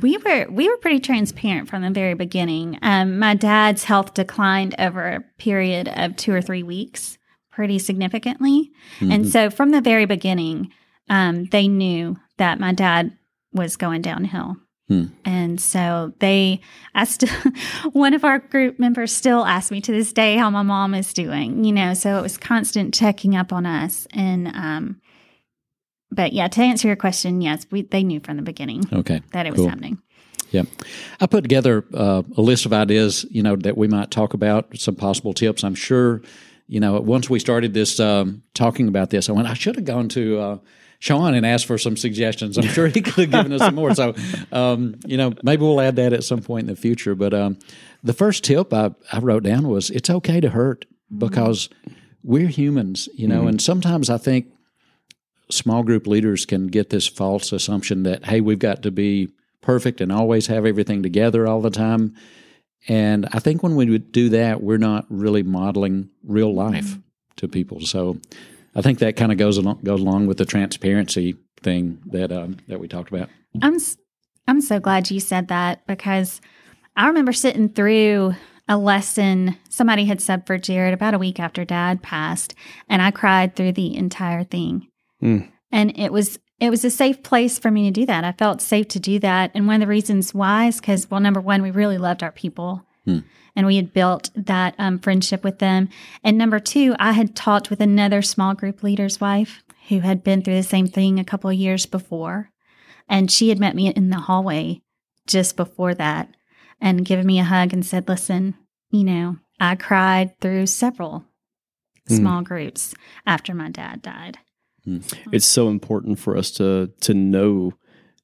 We 0.00 0.16
were 0.18 0.46
we 0.50 0.68
were 0.68 0.76
pretty 0.78 1.00
transparent 1.00 1.68
from 1.68 1.82
the 1.82 1.90
very 1.90 2.14
beginning. 2.14 2.78
Um, 2.82 3.18
my 3.18 3.34
dad's 3.34 3.84
health 3.84 4.14
declined 4.14 4.74
over 4.78 5.06
a 5.06 5.20
period 5.38 5.88
of 5.88 6.16
two 6.16 6.32
or 6.32 6.42
three 6.42 6.62
weeks, 6.62 7.18
pretty 7.50 7.78
significantly, 7.78 8.72
mm-hmm. 8.98 9.12
and 9.12 9.28
so 9.28 9.50
from 9.50 9.70
the 9.70 9.80
very 9.80 10.04
beginning, 10.04 10.72
um, 11.08 11.46
they 11.46 11.68
knew 11.68 12.16
that 12.38 12.58
my 12.58 12.72
dad 12.72 13.16
was 13.52 13.76
going 13.76 14.02
downhill. 14.02 14.56
Hmm. 14.88 15.06
And 15.24 15.60
so 15.60 16.12
they 16.18 16.60
asked 16.94 17.24
one 17.92 18.12
of 18.12 18.24
our 18.24 18.38
group 18.38 18.78
members 18.78 19.14
still 19.14 19.44
asks 19.44 19.70
me 19.70 19.80
to 19.80 19.92
this 19.92 20.12
day 20.12 20.36
how 20.36 20.50
my 20.50 20.62
mom 20.62 20.94
is 20.94 21.12
doing, 21.14 21.64
you 21.64 21.72
know, 21.72 21.94
so 21.94 22.18
it 22.18 22.22
was 22.22 22.36
constant 22.36 22.92
checking 22.92 23.34
up 23.34 23.52
on 23.52 23.64
us. 23.64 24.06
And, 24.12 24.48
um, 24.48 25.00
but 26.10 26.32
yeah, 26.34 26.48
to 26.48 26.60
answer 26.60 26.86
your 26.86 26.96
question, 26.96 27.40
yes, 27.40 27.66
we, 27.70 27.82
they 27.82 28.04
knew 28.04 28.20
from 28.20 28.36
the 28.36 28.42
beginning 28.42 28.84
okay, 28.92 29.22
that 29.32 29.46
it 29.46 29.54
cool. 29.54 29.64
was 29.64 29.70
happening. 29.70 29.98
Yeah. 30.50 30.64
I 31.20 31.26
put 31.26 31.42
together 31.42 31.84
uh, 31.94 32.22
a 32.36 32.42
list 32.42 32.66
of 32.66 32.72
ideas, 32.72 33.24
you 33.30 33.42
know, 33.42 33.56
that 33.56 33.76
we 33.76 33.88
might 33.88 34.10
talk 34.10 34.34
about, 34.34 34.78
some 34.78 34.94
possible 34.94 35.32
tips. 35.32 35.64
I'm 35.64 35.74
sure, 35.74 36.20
you 36.68 36.78
know, 36.78 37.00
once 37.00 37.28
we 37.30 37.38
started 37.38 37.72
this, 37.74 37.98
um, 37.98 38.42
talking 38.52 38.86
about 38.86 39.10
this, 39.10 39.28
I 39.28 39.32
went, 39.32 39.48
I 39.48 39.54
should 39.54 39.76
have 39.76 39.84
gone 39.86 40.08
to, 40.10 40.38
uh, 40.38 40.58
Sean 41.04 41.34
and 41.34 41.44
asked 41.44 41.66
for 41.66 41.76
some 41.76 41.98
suggestions. 41.98 42.56
I'm 42.56 42.64
sure 42.64 42.86
he 42.86 43.02
could 43.02 43.24
have 43.24 43.30
given 43.30 43.52
us 43.52 43.60
some 43.60 43.74
more. 43.74 43.94
So, 43.94 44.14
um, 44.52 44.94
you 45.04 45.18
know, 45.18 45.34
maybe 45.42 45.60
we'll 45.60 45.82
add 45.82 45.96
that 45.96 46.14
at 46.14 46.24
some 46.24 46.40
point 46.40 46.66
in 46.66 46.74
the 46.74 46.80
future. 46.80 47.14
But 47.14 47.34
um, 47.34 47.58
the 48.02 48.14
first 48.14 48.42
tip 48.42 48.72
I, 48.72 48.94
I, 49.12 49.18
wrote 49.18 49.42
down 49.42 49.68
was 49.68 49.90
it's 49.90 50.08
okay 50.08 50.40
to 50.40 50.48
hurt 50.48 50.86
because 51.14 51.68
we're 52.22 52.48
humans, 52.48 53.10
you 53.12 53.28
know, 53.28 53.40
mm-hmm. 53.40 53.48
and 53.48 53.62
sometimes 53.62 54.08
I 54.08 54.16
think 54.16 54.46
small 55.50 55.82
group 55.82 56.06
leaders 56.06 56.46
can 56.46 56.68
get 56.68 56.88
this 56.88 57.06
false 57.06 57.52
assumption 57.52 58.04
that, 58.04 58.24
hey, 58.24 58.40
we've 58.40 58.58
got 58.58 58.82
to 58.84 58.90
be 58.90 59.28
perfect 59.60 60.00
and 60.00 60.10
always 60.10 60.46
have 60.46 60.64
everything 60.64 61.02
together 61.02 61.46
all 61.46 61.60
the 61.60 61.68
time. 61.68 62.14
And 62.88 63.28
I 63.30 63.40
think 63.40 63.62
when 63.62 63.76
we 63.76 63.98
do 63.98 64.30
that, 64.30 64.62
we're 64.62 64.78
not 64.78 65.04
really 65.10 65.42
modeling 65.42 66.08
real 66.26 66.54
life 66.54 66.86
mm-hmm. 66.86 67.00
to 67.36 67.48
people. 67.48 67.82
So 67.82 68.18
I 68.74 68.82
think 68.82 68.98
that 68.98 69.16
kind 69.16 69.32
of 69.32 69.38
goes 69.38 69.56
along 69.56 69.80
goes 69.84 70.00
along 70.00 70.26
with 70.26 70.38
the 70.38 70.44
transparency 70.44 71.36
thing 71.62 72.00
that 72.06 72.32
um, 72.32 72.58
that 72.68 72.80
we 72.80 72.88
talked 72.88 73.10
about. 73.10 73.28
I'm 73.62 73.78
I'm 74.46 74.60
so 74.60 74.80
glad 74.80 75.10
you 75.10 75.20
said 75.20 75.48
that 75.48 75.86
because 75.86 76.40
I 76.96 77.06
remember 77.06 77.32
sitting 77.32 77.68
through 77.68 78.34
a 78.68 78.78
lesson 78.78 79.56
somebody 79.68 80.06
had 80.06 80.20
said 80.20 80.46
for 80.46 80.58
Jared 80.58 80.94
about 80.94 81.14
a 81.14 81.18
week 81.18 81.38
after 81.38 81.64
Dad 81.64 82.02
passed, 82.02 82.54
and 82.88 83.02
I 83.02 83.10
cried 83.10 83.54
through 83.54 83.72
the 83.72 83.94
entire 83.94 84.44
thing. 84.44 84.88
Mm. 85.22 85.50
And 85.70 85.98
it 85.98 86.12
was 86.12 86.38
it 86.60 86.70
was 86.70 86.84
a 86.84 86.90
safe 86.90 87.22
place 87.22 87.58
for 87.58 87.70
me 87.70 87.84
to 87.84 87.90
do 87.90 88.06
that. 88.06 88.24
I 88.24 88.32
felt 88.32 88.60
safe 88.60 88.88
to 88.88 89.00
do 89.00 89.18
that, 89.20 89.50
and 89.54 89.66
one 89.66 89.76
of 89.76 89.80
the 89.80 89.86
reasons 89.86 90.34
why 90.34 90.66
is 90.66 90.80
because 90.80 91.10
well, 91.10 91.20
number 91.20 91.40
one, 91.40 91.62
we 91.62 91.70
really 91.70 91.98
loved 91.98 92.22
our 92.22 92.32
people. 92.32 92.84
Mm 93.06 93.24
and 93.56 93.66
we 93.66 93.76
had 93.76 93.92
built 93.92 94.30
that 94.34 94.74
um, 94.78 94.98
friendship 94.98 95.44
with 95.44 95.58
them. 95.58 95.88
And 96.22 96.36
number 96.36 96.58
two, 96.58 96.94
I 96.98 97.12
had 97.12 97.36
talked 97.36 97.70
with 97.70 97.80
another 97.80 98.22
small 98.22 98.54
group 98.54 98.82
leader's 98.82 99.20
wife 99.20 99.62
who 99.88 100.00
had 100.00 100.24
been 100.24 100.42
through 100.42 100.56
the 100.56 100.62
same 100.62 100.86
thing 100.86 101.18
a 101.18 101.24
couple 101.24 101.50
of 101.50 101.56
years 101.56 101.86
before. 101.86 102.50
And 103.08 103.30
she 103.30 103.50
had 103.50 103.60
met 103.60 103.76
me 103.76 103.88
in 103.88 104.10
the 104.10 104.18
hallway 104.20 104.80
just 105.26 105.56
before 105.56 105.94
that 105.94 106.34
and 106.80 107.04
given 107.04 107.26
me 107.26 107.38
a 107.38 107.44
hug 107.44 107.72
and 107.72 107.84
said, 107.84 108.08
Listen, 108.08 108.54
you 108.90 109.04
know, 109.04 109.36
I 109.60 109.76
cried 109.76 110.38
through 110.40 110.66
several 110.66 111.24
Mm. 112.10 112.16
small 112.18 112.42
groups 112.42 112.94
after 113.26 113.54
my 113.54 113.70
dad 113.70 114.02
died. 114.02 114.36
It's 115.32 115.46
so 115.46 115.70
important 115.70 116.18
for 116.18 116.36
us 116.36 116.50
to 116.50 116.92
to 117.00 117.14
know 117.14 117.72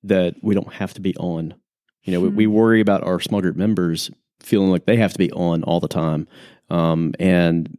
that 0.02 0.34
we 0.42 0.54
don't 0.54 0.74
have 0.74 0.92
to 0.92 1.00
be 1.00 1.16
on. 1.16 1.54
You 2.02 2.12
know, 2.12 2.20
we, 2.20 2.28
we 2.28 2.46
worry 2.46 2.82
about 2.82 3.02
our 3.04 3.20
small 3.20 3.40
group 3.40 3.56
members 3.56 4.10
feeling 4.40 4.70
like 4.70 4.86
they 4.86 4.96
have 4.96 5.12
to 5.12 5.18
be 5.18 5.30
on 5.32 5.62
all 5.64 5.80
the 5.80 5.88
time, 5.88 6.28
um, 6.68 7.14
and 7.18 7.76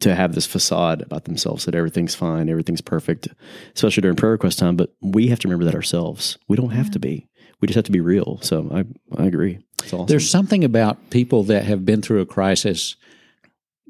to 0.00 0.14
have 0.14 0.34
this 0.34 0.46
facade 0.46 1.02
about 1.02 1.24
themselves 1.24 1.64
that 1.64 1.74
everything's 1.74 2.14
fine, 2.14 2.48
everything's 2.48 2.80
perfect, 2.80 3.28
especially 3.74 4.00
during 4.02 4.16
prayer 4.16 4.32
request 4.32 4.58
time. 4.58 4.76
But 4.76 4.92
we 5.00 5.28
have 5.28 5.38
to 5.40 5.48
remember 5.48 5.64
that 5.64 5.74
ourselves. 5.74 6.38
We 6.48 6.56
don't 6.56 6.70
have 6.70 6.90
to 6.92 6.98
be. 6.98 7.28
We 7.60 7.66
just 7.66 7.76
have 7.76 7.84
to 7.84 7.92
be 7.92 8.00
real. 8.00 8.38
So 8.42 8.68
I 8.72 8.84
I 9.20 9.26
agree. 9.26 9.60
It's 9.82 9.92
awesome. 9.92 10.06
There's 10.06 10.28
something 10.28 10.64
about 10.64 11.10
people 11.10 11.44
that 11.44 11.64
have 11.64 11.84
been 11.84 12.02
through 12.02 12.20
a 12.20 12.26
crisis 12.26 12.96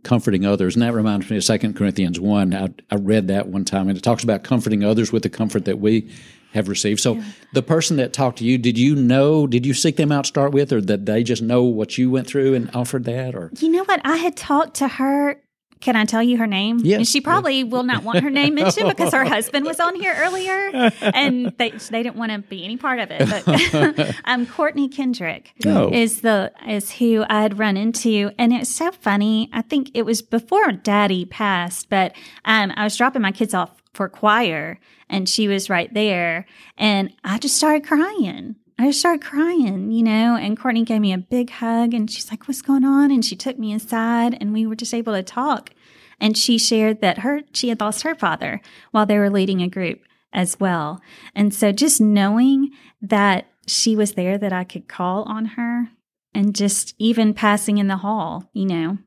comforting 0.02 0.45
others. 0.45 0.75
And 0.75 0.83
that 0.83 0.95
reminds 0.95 1.31
me 1.31 1.37
of 1.37 1.45
2 1.45 1.73
Corinthians 1.75 2.19
1. 2.19 2.54
I, 2.54 2.69
I 2.90 2.97
read 2.97 3.28
that 3.28 3.49
one 3.49 3.64
time, 3.64 3.88
and 3.88 3.97
it 3.97 4.02
talks 4.02 4.25
about 4.25 4.42
comforting 4.42 4.85
others 4.85 5.12
with 5.12 5.23
the 5.23 5.31
comfort 5.31 5.64
that 5.66 5.78
we 5.78 6.11
have 6.53 6.69
received. 6.69 7.01
So 7.01 7.23
the 7.53 7.63
person 7.63 7.97
that 7.97 8.13
talked 8.13 8.39
to 8.39 8.45
you, 8.45 8.59
did 8.59 8.79
you 8.79 8.95
know, 8.95 9.47
did 9.47 9.65
you 9.67 9.75
seek 9.75 9.97
them 9.97 10.13
out 10.13 10.25
to 10.25 10.29
start 10.29 10.53
with, 10.53 10.73
or 10.73 10.81
did 10.81 11.07
they 11.07 11.23
just 11.23 11.43
know 11.43 11.63
what 11.65 11.99
you 11.99 12.11
went 12.11 12.27
through 12.27 12.55
and 12.55 12.71
offered 12.75 13.05
that? 13.05 13.35
Or 13.35 13.51
You 13.59 13.71
know 13.71 13.85
what? 13.85 14.01
I 14.05 14.17
had 14.17 14.37
talked 14.37 14.75
to 14.77 14.89
her. 14.89 15.41
Can 15.81 15.97
I 15.97 16.05
tell 16.05 16.23
you 16.23 16.37
her 16.37 16.47
name? 16.47 16.79
Yes. 16.85 16.99
And 16.99 17.09
she 17.09 17.21
probably 17.21 17.65
will 17.65 17.83
not 17.83 18.05
want 18.05 18.21
her 18.21 18.31
name 18.31 18.55
mentioned 18.55 18.89
because 18.89 19.13
her 19.13 19.25
husband 19.25 19.67
was 19.67 19.81
on 19.81 19.97
here 19.97 20.15
earlier 20.17 20.71
and 21.03 21.47
they, 21.59 21.71
they 21.71 22.05
didn't 22.05 22.15
want 22.15 22.31
to 22.31 22.39
be 22.39 22.63
any 22.65 22.77
part 22.77 23.01
of 23.01 23.09
it. 23.11 23.29
But 23.29 24.15
um, 24.25 24.47
Courtney 24.47 24.89
Kendrick 24.89 25.53
Oh. 25.67 25.91
is 25.93 26.21
the 26.21 26.53
is 26.69 26.93
who 26.93 27.25
I 27.29 27.43
had 27.43 27.59
run 27.59 27.77
into. 27.77 28.31
And 28.39 28.53
it's 28.53 28.71
so 28.71 28.93
funny. 28.93 29.51
I 29.53 29.63
think 29.63 29.91
it 29.95 30.03
was 30.07 30.23
before 30.23 30.71
daddy 30.71 31.25
passed, 31.25 31.89
but 31.91 32.15
um, 32.45 32.73
I 32.77 32.85
was 32.85 32.97
dropping 32.97 33.23
my 33.23 33.33
kids 33.33 33.53
off 33.53 33.82
for 33.95 34.09
choir 34.09 34.79
and 35.09 35.29
she 35.29 35.49
was 35.49 35.71
right 35.71 35.93
there. 35.93 36.47
And 36.77 37.13
I 37.25 37.39
just 37.39 37.57
started 37.57 37.87
crying. 37.87 38.57
I 38.79 38.87
just 38.87 39.01
started 39.01 39.23
crying, 39.23 39.93
you 39.93 40.03
know, 40.03 40.37
and 40.37 40.59
Courtney 40.59 40.85
gave 40.85 41.01
me 41.01 41.13
a 41.13 41.19
big 41.19 41.51
hug 41.51 41.95
and 41.95 42.11
she's 42.11 42.31
like, 42.31 42.49
What's 42.49 42.63
going 42.63 42.85
on? 42.85 43.11
And 43.11 43.25
she 43.25 43.37
took 43.37 43.59
me 43.59 43.73
inside 43.73 44.37
and 44.41 44.53
we 44.53 44.67
were 44.67 44.75
just 44.75 44.95
able 44.95 45.13
to 45.13 45.23
talk. 45.23 45.71
And 46.19 46.37
she 46.37 46.57
shared 46.57 47.01
that 47.01 47.19
her 47.19 47.43
she 47.53 47.69
had 47.69 47.81
lost 47.81 48.03
her 48.03 48.15
father 48.15 48.61
while 48.91 49.07
they 49.07 49.19
were 49.19 49.31
leading 49.31 49.61
a 49.61 49.69
group 49.69 50.01
as 50.33 50.59
well. 50.59 51.01
And 51.35 51.53
so 51.53 51.73
just 51.73 52.01
knowing 52.01 52.71
that 53.03 53.47
she 53.67 53.95
was 53.95 54.13
there 54.13 54.39
that 54.39 54.53
I 54.53 54.65
could 54.65 54.89
call 54.89 55.25
on 55.25 55.45
her 55.45 55.91
and 56.35 56.55
just 56.55 56.95
even 56.99 57.35
passing 57.35 57.79
in 57.79 57.89
the 57.89 57.99
hall, 57.99 58.51
you 58.53 58.67
know. 58.67 58.99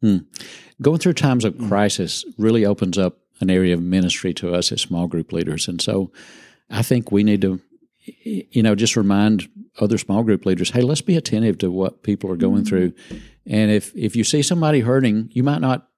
Hmm. 0.00 0.18
going 0.80 0.98
through 0.98 1.12
times 1.12 1.44
of 1.44 1.58
crisis 1.68 2.24
really 2.38 2.64
opens 2.64 2.96
up 2.96 3.18
an 3.40 3.50
area 3.50 3.74
of 3.74 3.82
ministry 3.82 4.34
to 4.34 4.54
us 4.54 4.72
as 4.72 4.80
small 4.80 5.06
group 5.06 5.32
leaders. 5.32 5.68
And 5.68 5.80
so 5.80 6.12
I 6.68 6.82
think 6.82 7.10
we 7.10 7.24
need 7.24 7.42
to, 7.42 7.60
you 8.22 8.62
know, 8.62 8.74
just 8.74 8.96
remind 8.96 9.48
other 9.78 9.98
small 9.98 10.22
group 10.22 10.46
leaders, 10.46 10.70
hey, 10.70 10.82
let's 10.82 11.00
be 11.00 11.16
attentive 11.16 11.58
to 11.58 11.70
what 11.70 12.02
people 12.02 12.30
are 12.30 12.36
going 12.36 12.64
through. 12.64 12.92
And 13.46 13.70
if, 13.70 13.94
if 13.96 14.16
you 14.16 14.24
see 14.24 14.42
somebody 14.42 14.80
hurting, 14.80 15.30
you 15.32 15.42
might 15.42 15.60
not 15.60 15.88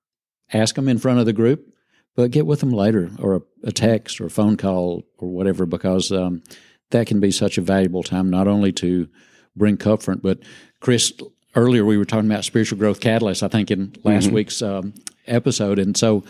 ask 0.52 0.74
them 0.74 0.88
in 0.88 0.98
front 0.98 1.18
of 1.20 1.26
the 1.26 1.32
group, 1.32 1.66
but 2.14 2.30
get 2.30 2.46
with 2.46 2.60
them 2.60 2.70
later 2.70 3.10
or 3.18 3.36
a, 3.36 3.40
a 3.64 3.72
text 3.72 4.20
or 4.20 4.26
a 4.26 4.30
phone 4.30 4.56
call 4.56 5.04
or 5.18 5.28
whatever, 5.28 5.66
because 5.66 6.12
um, 6.12 6.42
that 6.90 7.06
can 7.06 7.20
be 7.20 7.30
such 7.30 7.58
a 7.58 7.62
valuable 7.62 8.02
time, 8.02 8.30
not 8.30 8.46
only 8.46 8.72
to 8.72 9.08
bring 9.56 9.76
comfort, 9.76 10.22
but 10.22 10.38
Chris, 10.80 11.12
earlier 11.54 11.84
we 11.84 11.98
were 11.98 12.04
talking 12.04 12.30
about 12.30 12.44
spiritual 12.44 12.78
growth 12.78 13.00
catalyst, 13.00 13.42
I 13.42 13.48
think 13.48 13.70
in 13.70 13.94
last 14.04 14.30
week's 14.30 14.62
um, 14.62 14.94
episode. 15.26 15.78
And 15.78 15.96
so, 15.96 16.24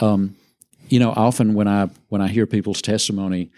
um, 0.00 0.36
you 0.92 0.98
know, 0.98 1.14
often 1.16 1.54
when 1.54 1.68
I 1.68 1.88
when 2.10 2.20
I 2.20 2.28
hear 2.28 2.46
people's 2.46 2.82
testimony, 2.82 3.50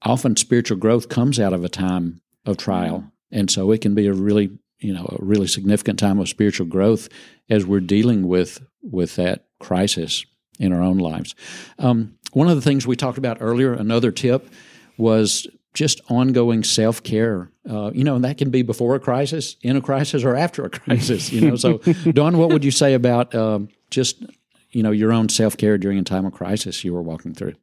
often 0.00 0.36
spiritual 0.36 0.78
growth 0.78 1.10
comes 1.10 1.38
out 1.38 1.52
of 1.52 1.64
a 1.64 1.68
time 1.68 2.22
of 2.46 2.56
trial, 2.56 3.12
and 3.30 3.50
so 3.50 3.70
it 3.72 3.82
can 3.82 3.94
be 3.94 4.06
a 4.06 4.14
really 4.14 4.58
you 4.78 4.94
know 4.94 5.04
a 5.20 5.22
really 5.22 5.46
significant 5.46 5.98
time 5.98 6.18
of 6.18 6.30
spiritual 6.30 6.64
growth 6.64 7.10
as 7.50 7.66
we're 7.66 7.80
dealing 7.80 8.26
with 8.26 8.66
with 8.82 9.16
that 9.16 9.48
crisis 9.58 10.24
in 10.58 10.72
our 10.72 10.80
own 10.80 10.96
lives. 10.96 11.34
Um, 11.78 12.16
one 12.32 12.48
of 12.48 12.56
the 12.56 12.62
things 12.62 12.86
we 12.86 12.96
talked 12.96 13.18
about 13.18 13.36
earlier, 13.40 13.74
another 13.74 14.10
tip 14.10 14.48
was 14.96 15.46
just 15.74 16.00
ongoing 16.08 16.64
self 16.64 17.02
care. 17.02 17.50
Uh, 17.68 17.90
you 17.92 18.02
know, 18.02 18.14
and 18.14 18.24
that 18.24 18.38
can 18.38 18.48
be 18.48 18.62
before 18.62 18.94
a 18.94 19.00
crisis, 19.00 19.56
in 19.60 19.76
a 19.76 19.82
crisis, 19.82 20.24
or 20.24 20.36
after 20.36 20.64
a 20.64 20.70
crisis. 20.80 21.30
You 21.30 21.50
know, 21.50 21.56
so 21.56 21.78
Dawn, 22.14 22.38
what 22.38 22.48
would 22.48 22.64
you 22.64 22.70
say 22.70 22.94
about 22.94 23.34
um, 23.34 23.68
just 23.90 24.24
you 24.72 24.82
know 24.82 24.90
your 24.90 25.12
own 25.12 25.28
self 25.28 25.56
care 25.56 25.78
during 25.78 25.98
a 25.98 26.02
time 26.02 26.26
of 26.26 26.32
crisis 26.32 26.84
you 26.84 26.92
were 26.94 27.02
walking 27.02 27.34
through? 27.34 27.54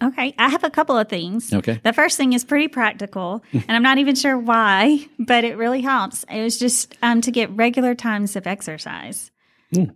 Okay, 0.00 0.32
I 0.38 0.48
have 0.48 0.62
a 0.62 0.70
couple 0.70 0.96
of 0.96 1.08
things. 1.08 1.52
Okay. 1.52 1.80
The 1.82 1.92
first 1.92 2.16
thing 2.16 2.32
is 2.32 2.44
pretty 2.44 2.68
practical, 2.68 3.42
and 3.52 3.70
I'm 3.70 3.82
not 3.82 3.98
even 3.98 4.14
sure 4.14 4.38
why, 4.38 5.06
but 5.18 5.44
it 5.44 5.56
really 5.56 5.80
helps. 5.80 6.24
It 6.30 6.42
was 6.42 6.58
just 6.58 6.96
um, 7.02 7.20
to 7.22 7.30
get 7.32 7.50
regular 7.50 7.94
times 7.94 8.36
of 8.36 8.46
exercise. 8.46 9.30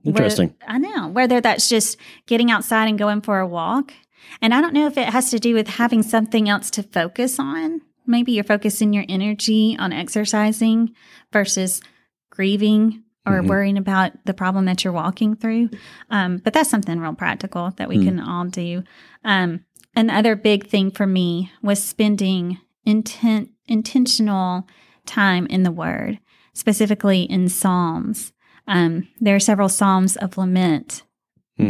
Interesting. 0.04 0.54
Whether- 0.60 0.72
I 0.72 0.78
know. 0.78 1.08
Whether 1.08 1.40
that's 1.40 1.68
just 1.68 1.96
getting 2.26 2.50
outside 2.50 2.88
and 2.88 2.98
going 2.98 3.20
for 3.22 3.38
a 3.38 3.46
walk. 3.46 3.92
And 4.40 4.52
I 4.52 4.60
don't 4.60 4.74
know 4.74 4.86
if 4.86 4.98
it 4.98 5.08
has 5.08 5.30
to 5.30 5.38
do 5.38 5.54
with 5.54 5.66
having 5.68 6.02
something 6.02 6.48
else 6.48 6.70
to 6.72 6.82
focus 6.82 7.38
on. 7.38 7.80
Maybe 8.06 8.32
you're 8.32 8.44
focusing 8.44 8.92
your 8.92 9.04
energy 9.08 9.76
on 9.78 9.92
exercising 9.92 10.94
versus 11.32 11.80
grieving 12.30 13.04
or 13.24 13.42
worrying 13.42 13.78
about 13.78 14.12
the 14.24 14.34
problem 14.34 14.64
that 14.64 14.82
you're 14.82 14.92
walking 14.92 15.36
through. 15.36 15.70
Um, 16.10 16.38
but 16.38 16.52
that's 16.52 16.70
something 16.70 16.98
real 16.98 17.14
practical 17.14 17.70
that 17.76 17.88
we 17.88 18.04
can 18.04 18.18
all 18.18 18.46
do. 18.46 18.82
Um, 19.24 19.64
another 19.94 20.34
big 20.34 20.66
thing 20.66 20.90
for 20.90 21.06
me 21.06 21.52
was 21.62 21.82
spending 21.82 22.58
intent, 22.84 23.50
intentional 23.66 24.66
time 25.06 25.46
in 25.46 25.62
the 25.62 25.70
Word, 25.70 26.18
specifically 26.52 27.22
in 27.22 27.48
Psalms. 27.48 28.32
Um, 28.66 29.08
there 29.20 29.36
are 29.36 29.40
several 29.40 29.68
Psalms 29.68 30.16
of 30.16 30.36
lament 30.36 31.04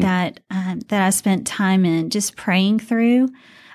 that 0.00 0.40
um, 0.50 0.80
that 0.88 1.02
I 1.02 1.10
spent 1.10 1.46
time 1.46 1.84
in, 1.84 2.10
just 2.10 2.36
praying 2.36 2.80
through. 2.80 3.28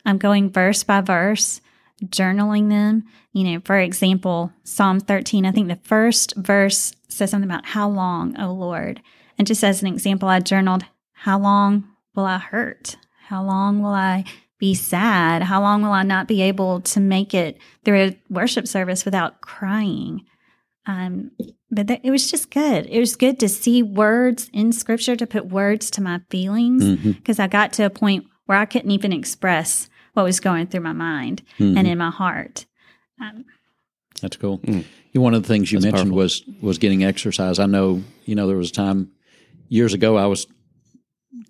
I'm 0.06 0.18
going 0.18 0.50
verse 0.50 0.84
by 0.84 1.02
verse, 1.02 1.62
journaling 2.06 2.70
them. 2.70 3.04
You 3.34 3.44
know, 3.44 3.62
for 3.64 3.78
example, 3.78 4.52
Psalm 4.64 5.00
13. 5.00 5.46
I 5.46 5.52
think 5.52 5.68
the 5.68 5.80
first 5.84 6.36
verse 6.36 6.94
says 7.08 7.32
something 7.32 7.50
about 7.50 7.66
how 7.66 7.90
long, 7.90 8.40
oh 8.40 8.52
Lord. 8.52 9.02
And 9.38 9.48
just 9.48 9.64
as 9.64 9.82
an 9.82 9.88
example, 9.88 10.30
I 10.30 10.40
journaled, 10.40 10.84
how 11.14 11.40
long 11.40 11.88
will 12.16 12.26
I 12.26 12.38
hurt? 12.38 12.98
How 13.28 13.44
long 13.44 13.82
will 13.82 13.92
I 13.92 14.26
be 14.60 14.74
sad? 14.74 15.44
How 15.44 15.62
long 15.62 15.82
will 15.82 15.92
I 15.92 16.04
not 16.04 16.28
be 16.28 16.42
able 16.42 16.82
to 16.82 17.00
make 17.00 17.34
it 17.34 17.60
through 17.86 18.02
a 18.02 18.18
worship 18.30 18.68
service 18.68 19.06
without 19.06 19.42
crying? 19.42 20.26
Um, 20.86 21.32
but 21.70 21.88
th- 21.88 22.00
it 22.04 22.12
was 22.12 22.32
just 22.32 22.50
good. 22.50 22.86
It 22.88 23.00
was 23.00 23.16
good 23.16 23.40
to 23.42 23.50
see 23.50 23.84
words 23.84 24.50
in 24.54 24.72
scripture 24.72 25.16
to 25.16 25.28
put 25.28 25.48
words 25.48 25.92
to 25.92 26.02
my 26.02 26.22
feelings 26.30 26.98
because 27.04 27.40
I 27.40 27.48
got 27.48 27.74
to 27.74 27.86
a 27.86 27.90
point 27.90 28.26
where 28.46 28.58
I 28.58 28.66
couldn't 28.66 28.92
even 28.92 29.12
express 29.12 29.90
what 30.18 30.24
was 30.24 30.40
going 30.40 30.66
through 30.66 30.82
my 30.82 30.94
mind 30.94 31.44
and 31.60 31.88
in 31.88 31.98
my 32.00 32.10
heart. 32.10 32.66
Um, 33.22 33.46
That's 34.22 34.36
cool. 34.36 34.60
You- 35.14 35.22
One 35.22 35.34
of 35.36 35.44
the 35.44 35.48
things 35.48 35.72
you 35.72 35.78
That's 35.80 35.92
mentioned 35.94 36.10
powerful. 36.12 36.18
was 36.18 36.44
was 36.62 36.78
getting 36.80 37.04
exercise. 37.04 37.60
I 37.60 37.66
know, 37.68 38.02
you 38.26 38.34
know, 38.36 38.48
there 38.48 38.58
was 38.58 38.70
a 38.72 38.74
time 38.74 39.12
years 39.70 39.94
ago 39.94 40.18
I 40.18 40.26
was 40.26 40.48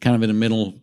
kind 0.01 0.15
of 0.15 0.24
in 0.24 0.29
a 0.29 0.33
mental 0.33 0.74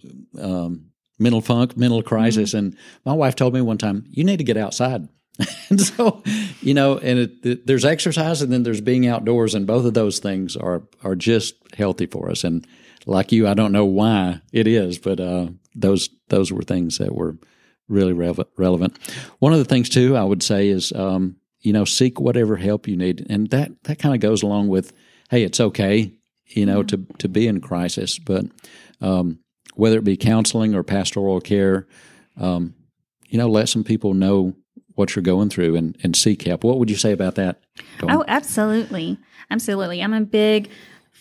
um, 0.41 0.87
mental 1.19 1.41
funk, 1.41 1.77
mental 1.77 2.03
crisis, 2.03 2.55
and 2.55 2.77
my 3.05 3.13
wife 3.13 3.37
told 3.37 3.53
me 3.55 3.61
one 3.61 3.79
time, 3.79 4.05
"You 4.11 4.25
need 4.25 4.39
to 4.39 4.45
get 4.45 4.57
outside." 4.57 5.09
and 5.71 5.81
so, 5.81 6.23
you 6.63 6.75
know, 6.75 6.97
and 6.99 7.19
it, 7.19 7.33
it, 7.43 7.67
there's 7.67 7.85
exercise, 7.85 8.41
and 8.43 8.53
then 8.53 8.63
there's 8.63 8.81
being 8.81 9.07
outdoors, 9.07 9.55
and 9.55 9.67
both 9.67 9.85
of 9.85 9.95
those 9.95 10.19
things 10.21 10.57
are 10.57 10.83
are 11.03 11.17
just 11.17 11.55
healthy 11.77 12.07
for 12.07 12.31
us. 12.31 12.45
And 12.45 12.67
like 13.07 13.33
you, 13.33 13.49
I 13.49 13.55
don't 13.55 13.73
know 13.73 13.85
why 13.87 14.41
it 14.53 14.67
is, 14.67 14.99
but 14.99 15.21
uh, 15.21 15.49
those 15.75 16.09
those 16.29 16.53
were 16.53 16.63
things 16.63 16.99
that 16.99 17.15
were 17.15 17.37
really 17.89 18.13
rele- 18.13 18.47
relevant. 18.57 18.99
One 19.39 19.53
of 19.53 19.59
the 19.59 19.65
things 19.65 19.89
too, 19.89 20.17
I 20.17 20.25
would 20.25 20.43
say 20.43 20.69
is, 20.69 20.93
um, 20.93 21.37
you 21.61 21.73
know, 21.73 21.85
seek 21.85 22.21
whatever 22.21 22.57
help 22.57 22.87
you 22.87 22.97
need, 22.97 23.27
and 23.29 23.51
that 23.51 23.73
that 23.85 23.99
kind 23.99 24.15
of 24.15 24.21
goes 24.21 24.43
along 24.43 24.69
with, 24.69 24.93
hey, 25.31 25.43
it's 25.43 25.61
okay, 25.61 26.13
you 26.47 26.67
know, 26.67 26.83
to 26.83 27.07
to 27.19 27.29
be 27.29 27.47
in 27.47 27.61
crisis, 27.61 28.19
but 28.19 28.45
um, 29.01 29.39
whether 29.75 29.99
it 29.99 30.05
be 30.05 30.17
counseling 30.17 30.75
or 30.75 30.83
pastoral 30.83 31.41
care, 31.41 31.87
um, 32.39 32.75
you 33.29 33.39
know, 33.39 33.49
let 33.49 33.69
some 33.69 33.85
people 33.85 34.15
know 34.15 34.55
what 34.95 35.17
you're 35.17 35.23
going 35.23 35.51
through 35.51 35.75
and, 35.77 35.97
and 36.03 36.15
seek 36.15 36.43
help. 36.43 36.63
What 36.65 36.79
would 36.79 36.91
you 36.91 36.97
say 36.97 37.13
about 37.13 37.35
that? 37.35 37.61
Dawn? 37.99 38.11
Oh, 38.13 38.25
absolutely. 38.29 39.19
Absolutely. 39.51 40.03
I'm 40.03 40.15
a 40.15 40.21
big 40.21 40.71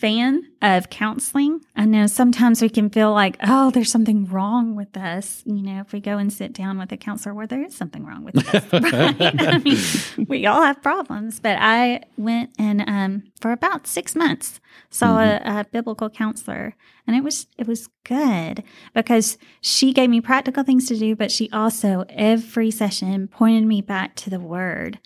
fan 0.03 0.43
of 0.61 0.89
counseling. 0.89 1.61
I 1.77 1.85
know 1.85 2.07
sometimes 2.07 2.61
we 2.61 2.67
can 2.67 2.89
feel 2.89 3.13
like, 3.13 3.37
oh, 3.41 3.71
there's 3.71 3.89
something 3.89 4.25
wrong 4.25 4.75
with 4.75 4.97
us. 4.97 5.41
You 5.45 5.61
know, 5.61 5.79
if 5.79 5.93
we 5.93 6.01
go 6.01 6.17
and 6.17 6.31
sit 6.31 6.51
down 6.51 6.77
with 6.77 6.91
a 6.91 6.97
counselor 6.97 7.33
where 7.33 7.47
there 7.47 7.63
is 7.63 7.73
something 7.73 8.05
wrong 8.05 8.25
with 8.25 8.37
us, 8.53 8.65
right? 8.73 9.15
I 9.39 9.59
mean, 9.59 10.27
we 10.27 10.45
all 10.45 10.61
have 10.61 10.83
problems. 10.83 11.39
But 11.39 11.55
I 11.57 12.01
went 12.17 12.49
and 12.59 12.83
um, 12.85 13.23
for 13.39 13.53
about 13.53 13.87
six 13.87 14.13
months 14.13 14.59
saw 14.89 15.19
mm-hmm. 15.19 15.47
a, 15.47 15.61
a 15.61 15.65
biblical 15.71 16.09
counselor, 16.09 16.75
and 17.07 17.15
it 17.15 17.23
was 17.23 17.47
it 17.57 17.65
was 17.65 17.87
good 18.03 18.61
because 18.93 19.37
she 19.61 19.93
gave 19.93 20.09
me 20.09 20.19
practical 20.19 20.63
things 20.63 20.85
to 20.89 20.97
do, 20.97 21.15
but 21.15 21.31
she 21.31 21.49
also 21.51 22.03
every 22.09 22.71
session 22.71 23.29
pointed 23.29 23.63
me 23.63 23.81
back 23.81 24.17
to 24.17 24.29
the 24.29 24.41
Word. 24.41 24.99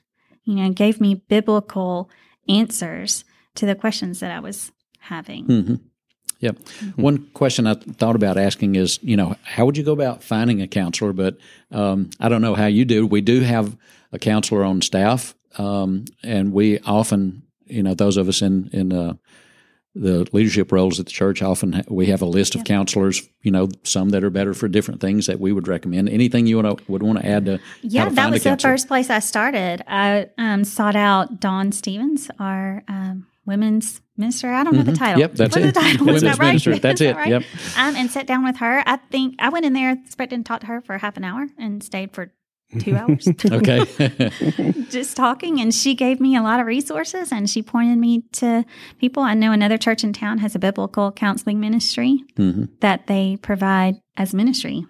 You 0.44 0.56
know, 0.56 0.72
gave 0.72 1.00
me 1.00 1.14
biblical 1.14 2.10
answers 2.50 3.26
to 3.54 3.68
the 3.68 3.76
questions 3.76 4.22
that 4.22 4.32
I 4.32 4.40
was 4.40 4.72
having. 5.08 5.46
Mm-hmm. 5.46 5.76
Yep. 6.40 6.60
Mm-hmm. 6.60 7.02
One 7.02 7.28
question 7.34 7.66
I 7.66 7.74
thought 7.74 8.16
about 8.16 8.38
asking 8.38 8.76
is, 8.76 9.00
you 9.02 9.18
know, 9.18 9.36
how 9.44 9.66
would 9.66 9.78
you 9.78 9.84
go 9.84 9.94
about 9.94 10.24
finding 10.24 10.62
a 10.62 10.68
counselor? 10.68 11.14
But 11.14 11.38
um, 11.72 12.10
I 12.20 12.30
don't 12.30 12.42
know 12.42 12.56
how 12.56 12.68
you 12.68 12.86
do. 12.86 13.08
We 13.08 13.22
do 13.22 13.42
have 13.42 13.76
a 14.12 14.20
counselor 14.20 14.64
on 14.64 14.82
staff, 14.82 15.36
um, 15.58 16.06
and 16.24 16.54
we 16.54 16.80
often, 16.80 17.44
you 17.66 17.84
know, 17.84 17.94
those 17.94 18.18
of 18.18 18.28
us 18.28 18.42
in 18.42 18.70
in 18.72 18.94
uh, 18.94 19.14
the 19.96 20.28
leadership 20.32 20.72
roles 20.72 21.00
at 21.00 21.08
the 21.08 21.12
church, 21.12 21.42
often 21.42 21.74
ha- 21.74 21.82
we 21.90 22.06
have 22.08 22.22
a 22.22 22.26
list 22.26 22.54
of 22.54 22.64
counselors. 22.64 23.28
You 23.42 23.52
know, 23.52 23.70
some 23.84 24.10
that 24.10 24.24
are 24.24 24.30
better 24.30 24.54
for 24.54 24.68
different 24.68 25.02
things 25.02 25.26
that 25.26 25.40
we 25.40 25.52
would 25.52 25.68
recommend. 25.68 26.08
Anything 26.08 26.46
you 26.46 26.58
want 26.62 26.78
to 26.78 26.92
would 26.92 27.02
want 27.02 27.20
to 27.20 27.26
add 27.26 27.46
to? 27.46 27.60
Yeah, 27.82 28.10
to 28.10 28.16
that 28.16 28.32
was 28.32 28.44
the 28.44 28.58
first 28.58 28.88
place 28.88 29.10
I 29.10 29.20
started. 29.20 29.84
I 29.88 30.30
um, 30.38 30.64
sought 30.64 30.96
out 30.96 31.40
Dawn 31.40 31.72
Stevens, 31.72 32.30
our 32.40 32.84
um, 32.88 33.26
women's 33.48 34.02
minister. 34.18 34.52
I 34.52 34.64
don't 34.64 34.74
know 34.74 34.82
mm-hmm. 34.82 34.92
the 34.92 34.98
title. 34.98 35.20
Yep, 35.22 35.34
that's 35.34 35.56
What's 35.56 35.66
it. 35.66 35.74
The 35.74 35.80
title? 35.80 36.06
women's 36.06 36.24
that 36.24 36.38
right? 36.38 36.48
minister. 36.48 36.78
That's 36.80 37.02
it. 37.02 37.16
Right? 37.16 37.30
Yep. 37.30 37.44
Um, 37.78 37.96
and 37.96 38.12
sat 38.12 38.28
down 38.28 38.44
with 38.44 38.58
her. 38.58 38.84
I 38.86 38.98
think 38.98 39.36
I 39.40 39.50
went 39.50 39.66
in 39.66 39.74
there 39.74 39.92
expecting 39.92 40.44
to 40.44 40.48
talk 40.48 40.62
to 40.62 40.68
her 40.68 40.82
for 40.82 40.98
half 40.98 41.18
an 41.18 41.24
hour 41.24 41.48
and 41.58 41.82
stayed 41.82 42.14
for 42.14 42.32
two 42.80 42.96
hours. 42.98 43.28
okay. 43.28 43.86
Just 44.90 45.16
talking. 45.16 45.62
And 45.62 45.74
she 45.74 45.96
gave 45.96 46.20
me 46.20 46.36
a 46.36 46.42
lot 46.42 46.60
of 46.60 46.66
resources 46.66 47.32
and 47.32 47.50
she 47.50 47.62
pointed 47.62 47.98
me 47.98 48.24
to 48.34 48.66
people. 49.00 49.24
I 49.24 49.34
know 49.34 49.52
another 49.52 49.78
church 49.78 50.04
in 50.04 50.14
town 50.14 50.40
has 50.40 50.54
a 50.54 50.60
biblical 50.60 51.12
counseling 51.12 51.60
ministry 51.60 52.24
mm-hmm. 52.36 52.66
that 52.82 53.08
they 53.08 53.38
provide 53.42 54.02
as 54.18 54.34
ministry, 54.34 54.86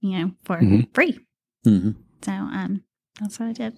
you 0.00 0.18
know, 0.18 0.32
for 0.44 0.58
mm-hmm. 0.58 0.80
free. 0.92 1.18
Mm-hmm. 1.66 1.92
So 2.22 2.32
um, 2.32 2.82
that's 3.20 3.40
what 3.40 3.48
I 3.48 3.52
did. 3.52 3.74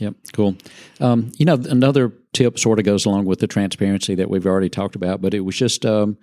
Yep, 0.00 0.14
cool. 0.32 0.56
Um, 0.98 1.30
you 1.36 1.44
know, 1.44 1.54
another 1.54 2.10
tip 2.32 2.58
sort 2.58 2.78
of 2.78 2.86
goes 2.86 3.04
along 3.04 3.26
with 3.26 3.38
the 3.38 3.46
transparency 3.46 4.14
that 4.14 4.30
we've 4.30 4.46
already 4.46 4.70
talked 4.70 4.96
about, 4.96 5.20
but 5.20 5.34
it 5.34 5.40
was 5.40 5.56
just, 5.56 5.84
um, 5.84 6.16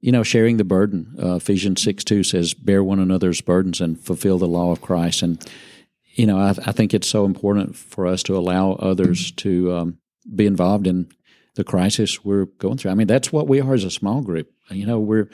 you 0.00 0.12
know, 0.12 0.22
sharing 0.22 0.58
the 0.58 0.64
burden. 0.64 1.16
Uh, 1.20 1.36
Ephesians 1.36 1.82
6 1.82 2.04
2 2.04 2.22
says, 2.22 2.52
Bear 2.52 2.84
one 2.84 3.00
another's 3.00 3.40
burdens 3.40 3.80
and 3.80 3.98
fulfill 3.98 4.36
the 4.36 4.46
law 4.46 4.72
of 4.72 4.82
Christ. 4.82 5.22
And, 5.22 5.42
you 6.12 6.26
know, 6.26 6.38
I, 6.38 6.50
I 6.50 6.72
think 6.72 6.92
it's 6.92 7.08
so 7.08 7.24
important 7.24 7.76
for 7.76 8.06
us 8.06 8.22
to 8.24 8.36
allow 8.36 8.72
others 8.72 9.32
to 9.32 9.72
um, 9.72 9.98
be 10.34 10.44
involved 10.44 10.86
in 10.86 11.08
the 11.54 11.64
crisis 11.64 12.24
we're 12.24 12.46
going 12.46 12.76
through. 12.76 12.90
I 12.90 12.94
mean, 12.94 13.06
that's 13.06 13.32
what 13.32 13.48
we 13.48 13.62
are 13.62 13.72
as 13.72 13.84
a 13.84 13.90
small 13.90 14.20
group. 14.20 14.52
You 14.68 14.84
know, 14.84 14.98
we're 14.98 15.30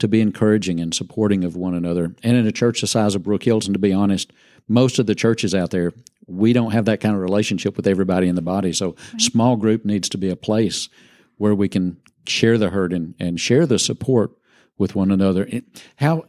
to 0.00 0.08
be 0.08 0.20
encouraging 0.20 0.80
and 0.80 0.92
supporting 0.92 1.44
of 1.44 1.56
one 1.56 1.74
another. 1.74 2.14
And 2.24 2.36
in 2.36 2.46
a 2.46 2.52
church 2.52 2.80
the 2.80 2.86
size 2.88 3.14
of 3.14 3.22
Brook 3.22 3.44
Hills, 3.44 3.66
and 3.66 3.74
to 3.74 3.80
be 3.80 3.92
honest, 3.92 4.32
most 4.66 4.98
of 4.98 5.06
the 5.06 5.14
churches 5.14 5.54
out 5.54 5.70
there, 5.70 5.92
we 6.28 6.52
don't 6.52 6.72
have 6.72 6.84
that 6.84 7.00
kind 7.00 7.14
of 7.14 7.20
relationship 7.20 7.76
with 7.76 7.86
everybody 7.86 8.28
in 8.28 8.34
the 8.34 8.42
body. 8.42 8.72
So, 8.72 8.96
right. 9.12 9.20
small 9.20 9.56
group 9.56 9.84
needs 9.84 10.08
to 10.10 10.18
be 10.18 10.30
a 10.30 10.36
place 10.36 10.88
where 11.36 11.54
we 11.54 11.68
can 11.68 11.96
share 12.26 12.58
the 12.58 12.70
hurt 12.70 12.92
and, 12.92 13.14
and 13.18 13.40
share 13.40 13.66
the 13.66 13.78
support 13.78 14.32
with 14.76 14.94
one 14.94 15.10
another. 15.10 15.48
How 15.96 16.24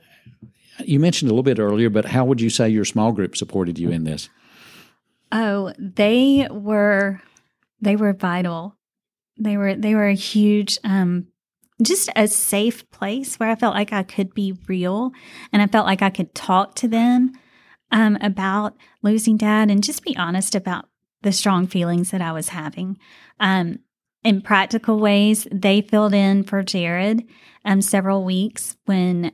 you 0.85 0.99
mentioned 0.99 1.29
a 1.29 1.33
little 1.33 1.43
bit 1.43 1.59
earlier, 1.59 1.89
but 1.89 2.05
how 2.05 2.25
would 2.25 2.41
you 2.41 2.49
say 2.49 2.69
your 2.69 2.85
small 2.85 3.11
group 3.11 3.35
supported 3.35 3.77
you 3.77 3.91
in 3.91 4.05
this? 4.05 4.29
Oh, 5.31 5.73
they 5.77 6.47
were 6.49 7.21
they 7.81 7.95
were 7.95 8.13
vital. 8.13 8.75
They 9.37 9.57
were 9.57 9.75
they 9.75 9.93
were 9.95 10.07
a 10.07 10.15
huge 10.15 10.79
um 10.83 11.27
just 11.81 12.09
a 12.15 12.27
safe 12.27 12.89
place 12.91 13.35
where 13.35 13.49
I 13.49 13.55
felt 13.55 13.75
like 13.75 13.93
I 13.93 14.03
could 14.03 14.33
be 14.33 14.57
real 14.67 15.11
and 15.53 15.61
I 15.61 15.67
felt 15.67 15.85
like 15.85 16.01
I 16.01 16.09
could 16.09 16.35
talk 16.35 16.75
to 16.75 16.87
them 16.87 17.31
um, 17.91 18.17
about 18.21 18.75
losing 19.01 19.37
dad 19.37 19.69
and 19.69 19.83
just 19.83 20.03
be 20.03 20.15
honest 20.17 20.55
about 20.55 20.85
the 21.21 21.31
strong 21.31 21.67
feelings 21.67 22.11
that 22.11 22.21
I 22.21 22.31
was 22.31 22.49
having. 22.49 22.97
Um, 23.39 23.79
in 24.23 24.41
practical 24.41 24.99
ways, 24.99 25.47
they 25.51 25.81
filled 25.81 26.13
in 26.13 26.43
for 26.43 26.61
Jared 26.63 27.23
um, 27.65 27.81
several 27.81 28.23
weeks 28.23 28.77
when 28.85 29.31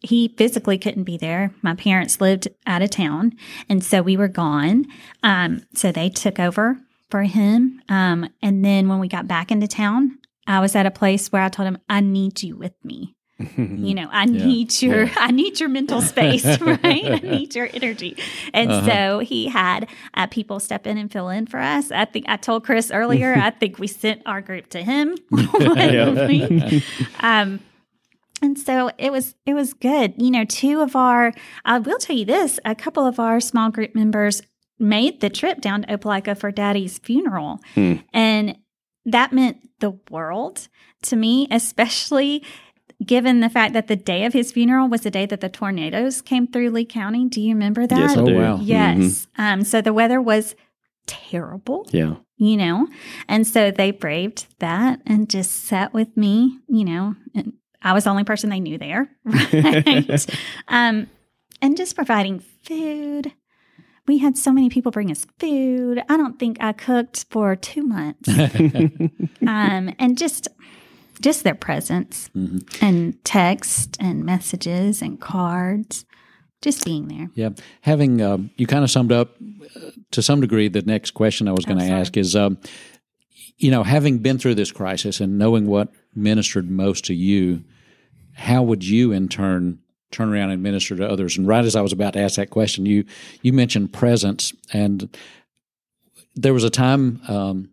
he 0.00 0.28
physically 0.36 0.76
couldn't 0.76 1.04
be 1.04 1.16
there. 1.16 1.54
My 1.62 1.74
parents 1.74 2.20
lived 2.20 2.48
out 2.66 2.82
of 2.82 2.90
town, 2.90 3.32
and 3.68 3.82
so 3.82 4.02
we 4.02 4.16
were 4.16 4.28
gone. 4.28 4.86
Um, 5.22 5.62
so 5.74 5.92
they 5.92 6.10
took 6.10 6.38
over 6.38 6.78
for 7.10 7.22
him. 7.22 7.80
Um, 7.88 8.28
and 8.42 8.64
then 8.64 8.88
when 8.88 8.98
we 8.98 9.08
got 9.08 9.28
back 9.28 9.50
into 9.50 9.68
town, 9.68 10.18
I 10.46 10.60
was 10.60 10.74
at 10.76 10.86
a 10.86 10.90
place 10.90 11.32
where 11.32 11.42
I 11.42 11.48
told 11.48 11.68
him, 11.68 11.78
I 11.88 12.00
need 12.00 12.42
you 12.42 12.56
with 12.56 12.74
me 12.84 13.14
you 13.38 13.94
know, 13.94 14.08
I 14.12 14.24
yeah. 14.24 14.46
need 14.46 14.82
your 14.82 15.04
yeah. 15.04 15.14
I 15.16 15.30
need 15.32 15.58
your 15.58 15.68
mental 15.68 16.00
space, 16.00 16.44
right? 16.60 16.80
I 16.84 17.20
need 17.22 17.54
your 17.54 17.68
energy. 17.74 18.16
And 18.52 18.70
uh-huh. 18.70 18.86
so 18.86 19.18
he 19.20 19.48
had 19.48 19.88
uh, 20.14 20.28
people 20.28 20.60
step 20.60 20.86
in 20.86 20.98
and 20.98 21.10
fill 21.10 21.28
in 21.28 21.46
for 21.46 21.58
us. 21.58 21.90
I 21.90 22.04
think 22.04 22.26
I 22.28 22.36
told 22.36 22.64
Chris 22.64 22.92
earlier, 22.92 23.34
I 23.34 23.50
think 23.60 23.78
we 23.78 23.88
sent 23.88 24.22
our 24.24 24.40
group 24.40 24.68
to 24.70 24.82
him 24.82 25.16
um, 27.20 27.60
and 28.40 28.58
so 28.58 28.90
it 28.98 29.10
was 29.10 29.34
it 29.46 29.54
was 29.54 29.74
good. 29.74 30.14
You 30.16 30.30
know, 30.30 30.44
two 30.44 30.80
of 30.80 30.94
our 30.94 31.32
I 31.64 31.78
will 31.80 31.98
tell 31.98 32.16
you 32.16 32.24
this, 32.24 32.60
a 32.64 32.74
couple 32.74 33.04
of 33.04 33.18
our 33.18 33.40
small 33.40 33.70
group 33.70 33.94
members 33.94 34.42
made 34.78 35.20
the 35.20 35.30
trip 35.30 35.60
down 35.60 35.82
to 35.82 35.98
Opelika 35.98 36.38
for 36.38 36.52
daddy's 36.52 36.98
funeral. 36.98 37.60
Hmm. 37.74 37.94
And 38.12 38.58
that 39.06 39.32
meant 39.32 39.58
the 39.80 39.98
world 40.10 40.68
to 41.02 41.16
me, 41.16 41.46
especially 41.50 42.44
given 43.04 43.40
the 43.40 43.48
fact 43.48 43.72
that 43.74 43.88
the 43.88 43.96
day 43.96 44.24
of 44.24 44.32
his 44.32 44.52
funeral 44.52 44.88
was 44.88 45.02
the 45.02 45.10
day 45.10 45.26
that 45.26 45.40
the 45.40 45.48
tornadoes 45.48 46.22
came 46.22 46.46
through 46.46 46.70
Lee 46.70 46.84
County. 46.84 47.28
Do 47.28 47.40
you 47.40 47.54
remember 47.54 47.86
that? 47.86 47.98
Yes, 47.98 48.16
I 48.16 48.20
oh, 48.20 48.26
do. 48.26 48.36
wow. 48.36 48.58
Yes. 48.60 48.98
Mm-hmm. 48.98 49.42
Um, 49.42 49.64
so 49.64 49.80
the 49.80 49.92
weather 49.92 50.20
was 50.20 50.54
terrible. 51.06 51.86
Yeah. 51.90 52.16
You 52.36 52.56
know, 52.56 52.88
and 53.28 53.46
so 53.46 53.70
they 53.70 53.92
braved 53.92 54.46
that 54.58 55.00
and 55.06 55.30
just 55.30 55.52
sat 55.52 55.94
with 55.94 56.16
me, 56.16 56.58
you 56.66 56.84
know, 56.84 57.14
and 57.32 57.52
I 57.80 57.92
was 57.92 58.04
the 58.04 58.10
only 58.10 58.24
person 58.24 58.50
they 58.50 58.60
knew 58.60 58.76
there. 58.76 59.08
Right. 59.24 60.26
um, 60.68 61.08
and 61.62 61.76
just 61.76 61.94
providing 61.94 62.40
food. 62.40 63.32
We 64.06 64.18
had 64.18 64.36
so 64.36 64.52
many 64.52 64.68
people 64.68 64.90
bring 64.90 65.10
us 65.10 65.26
food. 65.38 66.02
I 66.08 66.16
don't 66.16 66.38
think 66.38 66.58
I 66.60 66.72
cooked 66.72 67.24
for 67.30 67.56
two 67.56 67.82
months. 67.82 68.28
um, 69.46 69.94
and 69.98 70.18
just 70.18 70.48
just 71.24 71.42
their 71.42 71.54
presence 71.54 72.28
mm-hmm. 72.36 72.58
and 72.84 73.24
text 73.24 73.96
and 73.98 74.24
messages 74.24 75.00
and 75.00 75.18
cards 75.18 76.04
just 76.60 76.84
being 76.84 77.08
there. 77.08 77.30
Yeah. 77.34 77.50
Having 77.80 78.20
um, 78.20 78.50
you 78.58 78.66
kind 78.66 78.84
of 78.84 78.90
summed 78.90 79.10
up 79.10 79.34
uh, 79.74 79.90
to 80.10 80.20
some 80.20 80.42
degree 80.42 80.68
the 80.68 80.82
next 80.82 81.12
question 81.12 81.48
i 81.48 81.52
was 81.52 81.64
going 81.64 81.78
to 81.78 81.88
oh, 81.88 81.96
ask 81.96 82.16
is 82.18 82.36
um, 82.36 82.58
you 83.56 83.70
know 83.70 83.82
having 83.82 84.18
been 84.18 84.38
through 84.38 84.54
this 84.54 84.70
crisis 84.70 85.18
and 85.18 85.38
knowing 85.38 85.66
what 85.66 85.88
ministered 86.14 86.70
most 86.70 87.06
to 87.06 87.14
you 87.14 87.64
how 88.34 88.62
would 88.62 88.84
you 88.84 89.10
in 89.10 89.28
turn 89.28 89.78
turn 90.10 90.32
around 90.32 90.50
and 90.50 90.62
minister 90.62 90.94
to 90.94 91.08
others? 91.08 91.38
And 91.38 91.48
right 91.48 91.64
as 91.64 91.74
i 91.74 91.80
was 91.80 91.92
about 91.92 92.12
to 92.12 92.20
ask 92.20 92.36
that 92.36 92.50
question 92.50 92.84
you 92.84 93.06
you 93.40 93.54
mentioned 93.54 93.94
presence. 93.94 94.52
And 94.74 95.16
there 96.34 96.52
was 96.52 96.64
a 96.64 96.70
time 96.70 97.22
um, 97.28 97.70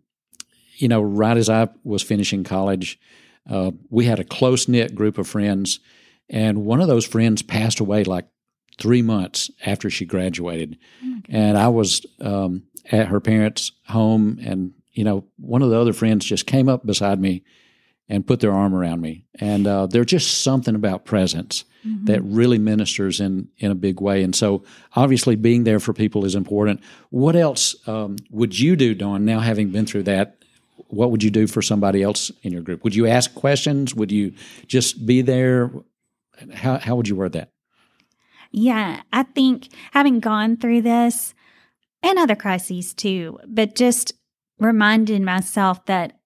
you 0.76 0.88
know 0.88 1.02
right 1.02 1.36
as 1.36 1.50
i 1.50 1.68
was 1.84 2.02
finishing 2.02 2.44
college 2.44 2.98
uh, 3.48 3.72
we 3.90 4.04
had 4.04 4.20
a 4.20 4.24
close 4.24 4.68
knit 4.68 4.94
group 4.94 5.18
of 5.18 5.28
friends, 5.28 5.80
and 6.28 6.64
one 6.64 6.80
of 6.80 6.88
those 6.88 7.06
friends 7.06 7.42
passed 7.42 7.80
away 7.80 8.04
like 8.04 8.26
three 8.78 9.02
months 9.02 9.50
after 9.66 9.90
she 9.90 10.04
graduated. 10.04 10.78
Oh 11.04 11.20
and 11.28 11.58
I 11.58 11.68
was 11.68 12.04
um, 12.20 12.64
at 12.90 13.08
her 13.08 13.20
parents' 13.20 13.72
home, 13.88 14.38
and 14.42 14.72
you 14.92 15.04
know, 15.04 15.24
one 15.36 15.62
of 15.62 15.70
the 15.70 15.80
other 15.80 15.92
friends 15.92 16.24
just 16.24 16.46
came 16.46 16.68
up 16.68 16.84
beside 16.86 17.20
me 17.20 17.44
and 18.08 18.26
put 18.26 18.40
their 18.40 18.52
arm 18.52 18.74
around 18.74 19.00
me. 19.00 19.24
And 19.36 19.66
uh, 19.66 19.86
there's 19.86 20.06
just 20.06 20.42
something 20.42 20.74
about 20.74 21.04
presence 21.04 21.64
mm-hmm. 21.86 22.04
that 22.06 22.22
really 22.22 22.58
ministers 22.58 23.20
in 23.20 23.48
in 23.58 23.70
a 23.70 23.76
big 23.76 24.00
way. 24.00 24.22
And 24.22 24.34
so, 24.34 24.64
obviously, 24.94 25.36
being 25.36 25.64
there 25.64 25.80
for 25.80 25.92
people 25.92 26.24
is 26.24 26.34
important. 26.34 26.80
What 27.10 27.36
else 27.36 27.76
um, 27.88 28.16
would 28.30 28.58
you 28.58 28.76
do, 28.76 28.94
Dawn? 28.94 29.24
Now 29.24 29.40
having 29.40 29.70
been 29.70 29.86
through 29.86 30.04
that, 30.04 30.41
what 30.92 31.10
would 31.10 31.22
you 31.22 31.30
do 31.30 31.46
for 31.46 31.62
somebody 31.62 32.02
else 32.02 32.30
in 32.42 32.52
your 32.52 32.60
group? 32.60 32.84
Would 32.84 32.94
you 32.94 33.06
ask 33.06 33.34
questions? 33.34 33.94
Would 33.94 34.12
you 34.12 34.34
just 34.66 35.06
be 35.06 35.22
there? 35.22 35.70
How, 36.52 36.78
how 36.78 36.96
would 36.96 37.08
you 37.08 37.16
word 37.16 37.32
that? 37.32 37.50
Yeah, 38.50 39.00
I 39.10 39.22
think 39.22 39.68
having 39.92 40.20
gone 40.20 40.58
through 40.58 40.82
this 40.82 41.34
and 42.02 42.18
other 42.18 42.36
crises 42.36 42.92
too, 42.92 43.38
but 43.46 43.74
just 43.74 44.12
reminding 44.58 45.24
myself 45.24 45.84
that 45.86 46.18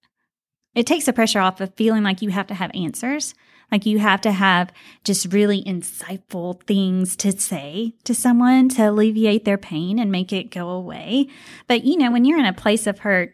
it 0.75 0.85
takes 0.85 1.05
the 1.05 1.13
pressure 1.13 1.39
off 1.39 1.61
of 1.61 1.73
feeling 1.75 2.03
like 2.03 2.21
you 2.21 2.29
have 2.29 2.47
to 2.47 2.53
have 2.53 2.71
answers. 2.73 3.33
Like 3.71 3.85
you 3.85 3.99
have 3.99 4.21
to 4.21 4.31
have 4.31 4.71
just 5.03 5.31
really 5.33 5.63
insightful 5.63 6.61
things 6.63 7.15
to 7.17 7.37
say 7.37 7.93
to 8.03 8.13
someone 8.13 8.69
to 8.69 8.89
alleviate 8.89 9.45
their 9.45 9.57
pain 9.57 9.97
and 9.97 10.11
make 10.11 10.31
it 10.33 10.51
go 10.51 10.69
away. 10.69 11.27
But 11.67 11.85
you 11.85 11.97
know, 11.97 12.11
when 12.11 12.25
you're 12.25 12.39
in 12.39 12.45
a 12.45 12.53
place 12.53 12.85
of 12.85 12.99
hurt, 12.99 13.33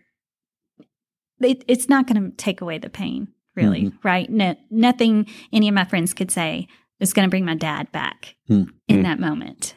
it, 1.45 1.63
it's 1.67 1.89
not 1.89 2.07
going 2.07 2.21
to 2.31 2.35
take 2.37 2.61
away 2.61 2.77
the 2.77 2.89
pain, 2.89 3.27
really, 3.55 3.83
Mm-hmm. 3.83 4.07
right? 4.07 4.29
No, 4.29 4.55
nothing 4.69 5.27
any 5.51 5.67
of 5.67 5.73
my 5.75 5.85
friends 5.85 6.13
could 6.13 6.31
say 6.31 6.67
is 6.99 7.13
going 7.13 7.25
to 7.25 7.29
bring 7.29 7.45
my 7.45 7.55
dad 7.55 7.91
back 7.91 8.35
Hmm. 8.47 8.63
in 8.87 9.03
that 9.03 9.19
moment 9.19 9.75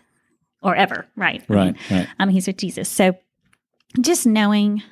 or 0.63 0.75
ever, 0.77 1.07
right? 1.17 1.43
Right. 1.49 1.61
I 1.61 1.65
mean, 1.65 1.77
right. 1.91 2.09
um, 2.19 2.29
he's 2.29 2.47
with 2.47 2.57
Jesus. 2.59 2.89
So 2.89 3.17
just 4.01 4.27
knowing 4.27 4.83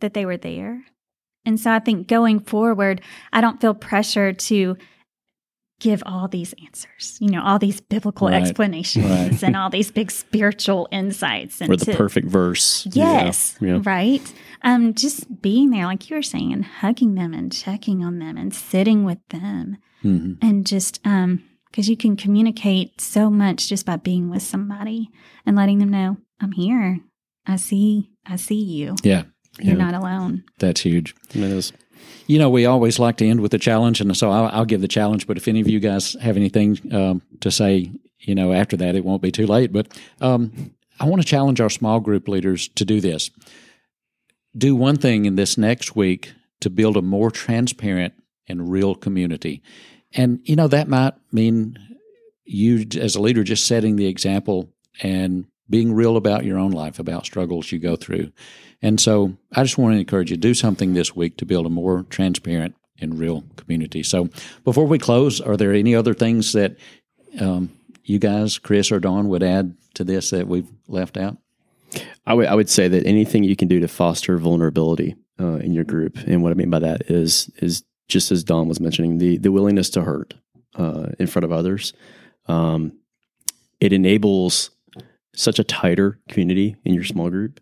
that 0.00 0.14
they 0.14 0.24
were 0.26 0.36
there. 0.36 0.84
And 1.44 1.58
so 1.58 1.70
I 1.72 1.78
think 1.78 2.08
going 2.08 2.40
forward, 2.40 3.00
I 3.32 3.40
don't 3.40 3.60
feel 3.60 3.74
pressure 3.74 4.32
to 4.32 4.76
give 5.80 6.02
all 6.06 6.28
these 6.28 6.54
answers, 6.64 7.16
you 7.20 7.28
know, 7.30 7.42
all 7.42 7.58
these 7.58 7.80
biblical 7.80 8.28
Right, 8.28 8.40
explanations 8.40 9.04
right. 9.06 9.42
and 9.42 9.56
all 9.56 9.68
these 9.70 9.90
big 9.90 10.10
spiritual 10.10 10.86
insights. 10.92 11.60
And 11.60 11.72
or 11.72 11.76
the 11.76 11.86
to- 11.86 11.96
perfect 11.96 12.28
verse. 12.28 12.86
you 12.86 12.92
Yes, 13.02 13.56
you 13.60 13.68
know. 13.68 13.78
right. 13.80 14.22
Um, 14.62 14.94
just 14.94 15.42
being 15.42 15.70
there, 15.70 15.86
like 15.86 16.08
you 16.08 16.14
were 16.16 16.22
saying, 16.22 16.52
and 16.52 16.64
hugging 16.64 17.14
them 17.16 17.34
and 17.34 17.52
checking 17.52 18.04
on 18.04 18.18
them 18.20 18.36
and 18.36 18.54
sitting 18.54 19.04
with 19.04 19.18
them 19.30 19.78
hmm 20.02 20.32
and 20.42 20.66
just 20.66 20.98
um 21.04 21.42
because 21.70 21.88
you 21.88 21.96
can 21.96 22.16
communicate 22.16 23.00
so 23.00 23.30
much 23.30 23.68
just 23.68 23.86
by 23.86 23.94
being 23.96 24.28
with 24.30 24.42
somebody 24.42 25.08
and 25.46 25.54
letting 25.56 25.78
them 25.78 25.90
know 25.90 26.16
i'm 26.40 26.50
here 26.50 26.98
i 27.46 27.54
see 27.54 28.10
i 28.26 28.34
see 28.34 28.56
you 28.60 28.96
Yeah, 29.04 29.22
you're 29.60 29.76
Yeah. 29.76 29.84
not 29.90 29.94
alone 29.94 30.42
that's 30.58 30.80
huge. 30.80 31.14
I 31.34 31.38
mean, 31.38 31.52
it 31.52 31.54
was- 31.54 31.72
You 32.26 32.38
know, 32.38 32.50
we 32.50 32.66
always 32.66 32.98
like 32.98 33.16
to 33.18 33.26
end 33.26 33.40
with 33.40 33.54
a 33.54 33.58
challenge, 33.58 34.00
and 34.00 34.16
so 34.16 34.30
I'll, 34.30 34.46
I'll 34.46 34.64
give 34.64 34.80
the 34.80 34.88
challenge. 34.88 35.26
But 35.26 35.36
if 35.36 35.48
any 35.48 35.60
of 35.60 35.68
you 35.68 35.80
guys 35.80 36.14
have 36.20 36.36
anything 36.36 36.78
um, 36.92 37.22
to 37.40 37.50
say, 37.50 37.90
you 38.18 38.34
know, 38.34 38.52
after 38.52 38.76
that, 38.76 38.94
it 38.94 39.04
won't 39.04 39.22
be 39.22 39.32
too 39.32 39.46
late. 39.46 39.72
But 39.72 39.88
um, 40.20 40.74
I 41.00 41.06
want 41.06 41.20
to 41.22 41.28
challenge 41.28 41.60
our 41.60 41.70
small 41.70 42.00
group 42.00 42.28
leaders 42.28 42.68
to 42.68 42.84
do 42.84 43.00
this. 43.00 43.30
Do 44.56 44.76
one 44.76 44.96
thing 44.96 45.24
in 45.24 45.36
this 45.36 45.58
next 45.58 45.96
week 45.96 46.32
to 46.60 46.70
build 46.70 46.96
a 46.96 47.02
more 47.02 47.30
transparent 47.30 48.14
and 48.46 48.70
real 48.70 48.94
community. 48.94 49.62
And, 50.14 50.40
you 50.44 50.56
know, 50.56 50.68
that 50.68 50.88
might 50.88 51.14
mean 51.32 51.78
you, 52.44 52.86
as 53.00 53.16
a 53.16 53.20
leader, 53.20 53.44
just 53.44 53.66
setting 53.66 53.96
the 53.96 54.06
example 54.06 54.68
and 55.02 55.46
being 55.72 55.94
real 55.94 56.18
about 56.18 56.44
your 56.44 56.58
own 56.58 56.70
life, 56.70 56.98
about 56.98 57.24
struggles 57.24 57.72
you 57.72 57.78
go 57.78 57.96
through. 57.96 58.30
And 58.82 59.00
so 59.00 59.36
I 59.52 59.62
just 59.62 59.78
want 59.78 59.94
to 59.94 59.98
encourage 59.98 60.30
you 60.30 60.36
to 60.36 60.40
do 60.40 60.52
something 60.52 60.92
this 60.92 61.16
week 61.16 61.38
to 61.38 61.46
build 61.46 61.64
a 61.64 61.70
more 61.70 62.02
transparent 62.10 62.76
and 63.00 63.18
real 63.18 63.42
community. 63.56 64.02
So 64.02 64.28
before 64.64 64.86
we 64.86 64.98
close, 64.98 65.40
are 65.40 65.56
there 65.56 65.72
any 65.72 65.94
other 65.94 66.12
things 66.12 66.52
that 66.52 66.76
um, 67.40 67.70
you 68.04 68.18
guys, 68.18 68.58
Chris 68.58 68.92
or 68.92 69.00
Dawn, 69.00 69.28
would 69.28 69.42
add 69.42 69.74
to 69.94 70.04
this 70.04 70.28
that 70.30 70.46
we've 70.46 70.68
left 70.88 71.16
out? 71.16 71.38
I 72.26 72.34
would 72.34 72.46
I 72.46 72.54
would 72.54 72.70
say 72.70 72.88
that 72.88 73.06
anything 73.06 73.42
you 73.42 73.56
can 73.56 73.68
do 73.68 73.80
to 73.80 73.88
foster 73.88 74.38
vulnerability 74.38 75.16
uh, 75.40 75.56
in 75.56 75.72
your 75.72 75.84
group, 75.84 76.16
and 76.26 76.42
what 76.42 76.52
I 76.52 76.54
mean 76.54 76.70
by 76.70 76.78
that 76.78 77.10
is 77.10 77.50
is 77.56 77.82
just 78.08 78.30
as 78.30 78.44
Dawn 78.44 78.68
was 78.68 78.80
mentioning 78.80 79.18
the 79.18 79.38
the 79.38 79.52
willingness 79.52 79.90
to 79.90 80.02
hurt 80.02 80.34
uh, 80.74 81.08
in 81.18 81.26
front 81.26 81.44
of 81.44 81.52
others. 81.52 81.92
Um, 82.46 82.92
it 83.80 83.92
enables 83.92 84.70
such 85.34 85.58
a 85.58 85.64
tighter 85.64 86.18
community 86.28 86.76
in 86.84 86.94
your 86.94 87.04
small 87.04 87.30
group. 87.30 87.60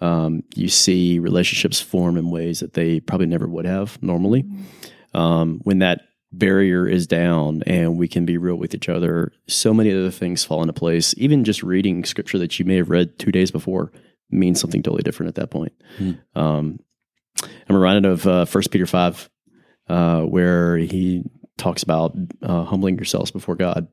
Um, 0.00 0.42
you 0.54 0.68
see 0.68 1.18
relationships 1.18 1.80
form 1.80 2.16
in 2.16 2.30
ways 2.30 2.60
that 2.60 2.72
they 2.72 3.00
probably 3.00 3.26
never 3.26 3.46
would 3.46 3.66
have 3.66 4.02
normally. 4.02 4.44
Um, 5.12 5.60
when 5.64 5.80
that 5.80 6.02
barrier 6.32 6.86
is 6.86 7.06
down 7.06 7.62
and 7.66 7.98
we 7.98 8.08
can 8.08 8.24
be 8.24 8.38
real 8.38 8.56
with 8.56 8.74
each 8.74 8.88
other, 8.88 9.32
so 9.46 9.74
many 9.74 9.92
other 9.92 10.10
things 10.10 10.44
fall 10.44 10.62
into 10.62 10.72
place. 10.72 11.14
Even 11.18 11.44
just 11.44 11.62
reading 11.62 12.04
scripture 12.04 12.38
that 12.38 12.58
you 12.58 12.64
may 12.64 12.76
have 12.76 12.90
read 12.90 13.18
two 13.18 13.32
days 13.32 13.50
before 13.50 13.92
means 14.30 14.60
something 14.60 14.82
totally 14.82 15.02
different 15.02 15.28
at 15.28 15.34
that 15.34 15.50
point. 15.50 15.72
Hmm. 15.98 16.12
Um, 16.34 16.78
I'm 17.42 17.76
reminded 17.76 18.10
of 18.10 18.26
uh, 18.26 18.46
1 18.46 18.64
Peter 18.70 18.86
5, 18.86 19.30
uh, 19.88 20.22
where 20.22 20.76
he 20.76 21.24
talks 21.58 21.82
about 21.82 22.16
uh, 22.42 22.64
humbling 22.64 22.96
yourselves 22.96 23.30
before 23.30 23.56
God. 23.56 23.88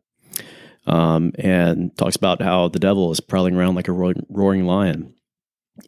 Um, 0.89 1.33
and 1.37 1.95
talks 1.97 2.15
about 2.15 2.41
how 2.41 2.69
the 2.69 2.79
devil 2.79 3.11
is 3.11 3.19
prowling 3.19 3.57
around 3.57 3.75
like 3.75 3.89
a 3.89 3.91
roaring, 3.91 4.25
roaring 4.29 4.65
lion. 4.65 5.13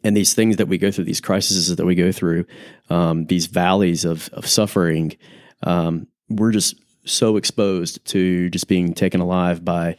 And 0.04 0.14
these 0.14 0.34
things 0.34 0.58
that 0.58 0.68
we 0.68 0.76
go 0.76 0.90
through, 0.90 1.04
these 1.04 1.22
crises 1.22 1.74
that 1.74 1.86
we 1.86 1.94
go 1.94 2.12
through, 2.12 2.44
um, 2.90 3.24
these 3.24 3.46
valleys 3.46 4.04
of, 4.04 4.28
of 4.34 4.46
suffering, 4.46 5.16
um, 5.62 6.06
we're 6.28 6.52
just 6.52 6.74
so 7.06 7.38
exposed 7.38 8.04
to 8.08 8.50
just 8.50 8.68
being 8.68 8.92
taken 8.92 9.22
alive 9.22 9.64
by 9.64 9.96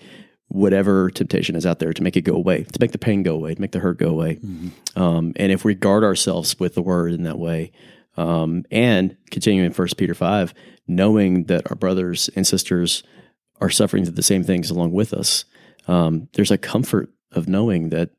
whatever 0.50 1.10
temptation 1.10 1.56
is 1.56 1.66
out 1.66 1.80
there 1.80 1.94
to 1.94 2.04
make 2.04 2.16
it 2.16 2.22
go 2.22 2.36
away, 2.36 2.64
to 2.64 2.80
make 2.80 2.92
the 2.92 3.00
pain 3.00 3.24
go 3.24 3.34
away, 3.34 3.56
to 3.56 3.62
make 3.62 3.72
the 3.72 3.80
hurt 3.80 3.98
go 3.98 4.10
away. 4.10 4.38
Um, 4.96 5.34
and 5.36 5.52
if 5.52 5.66
we 5.66 5.74
guard 5.74 6.04
ourselves 6.04 6.60
with 6.60 6.76
the 6.76 6.82
word 6.84 7.12
in 7.12 7.24
that 7.24 7.40
way, 7.40 7.72
um, 8.18 8.66
and 8.70 9.18
continuing 9.32 9.66
in 9.66 9.74
First 9.74 9.98
Peter 9.98 10.14
five, 10.14 10.54
knowing 10.88 11.46
that 11.46 11.72
our 11.72 11.76
brothers 11.76 12.30
and 12.36 12.46
sisters 12.46 13.02
are 13.62 13.70
suffering 13.70 14.04
the 14.04 14.24
same 14.24 14.44
things 14.44 14.70
along 14.70 14.92
with 14.92 15.14
us, 15.14 15.46
um, 15.88 16.28
there's 16.34 16.52
a 16.52 16.58
comfort 16.58 17.10
of 17.32 17.48
knowing 17.48 17.90
that 17.90 18.10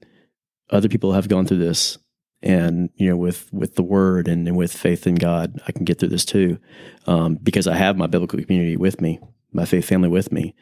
other 0.70 0.88
people 0.88 1.12
have 1.12 1.28
gone 1.28 1.46
through 1.46 1.59
this, 1.59 1.98
and 2.42 2.90
you 2.96 3.09
know, 3.09 3.16
with 3.16 3.52
with 3.52 3.74
the 3.74 3.83
word 3.83 4.28
and, 4.28 4.48
and 4.48 4.57
with 4.57 4.72
faith 4.72 5.07
in 5.07 5.16
God, 5.16 5.61
I 5.68 5.72
can 5.72 5.85
get 5.85 5.98
through 5.98 6.09
this 6.09 6.24
too, 6.24 6.59
um, 7.07 7.37
because 7.42 7.66
I 7.66 7.74
have 7.74 7.96
my 7.96 8.07
biblical 8.07 8.40
community 8.40 8.76
with 8.76 9.00
me, 9.00 9.20
my 9.52 9.64
faith 9.64 9.85
family 9.87 10.09
with 10.09 10.33
me. 10.33 10.55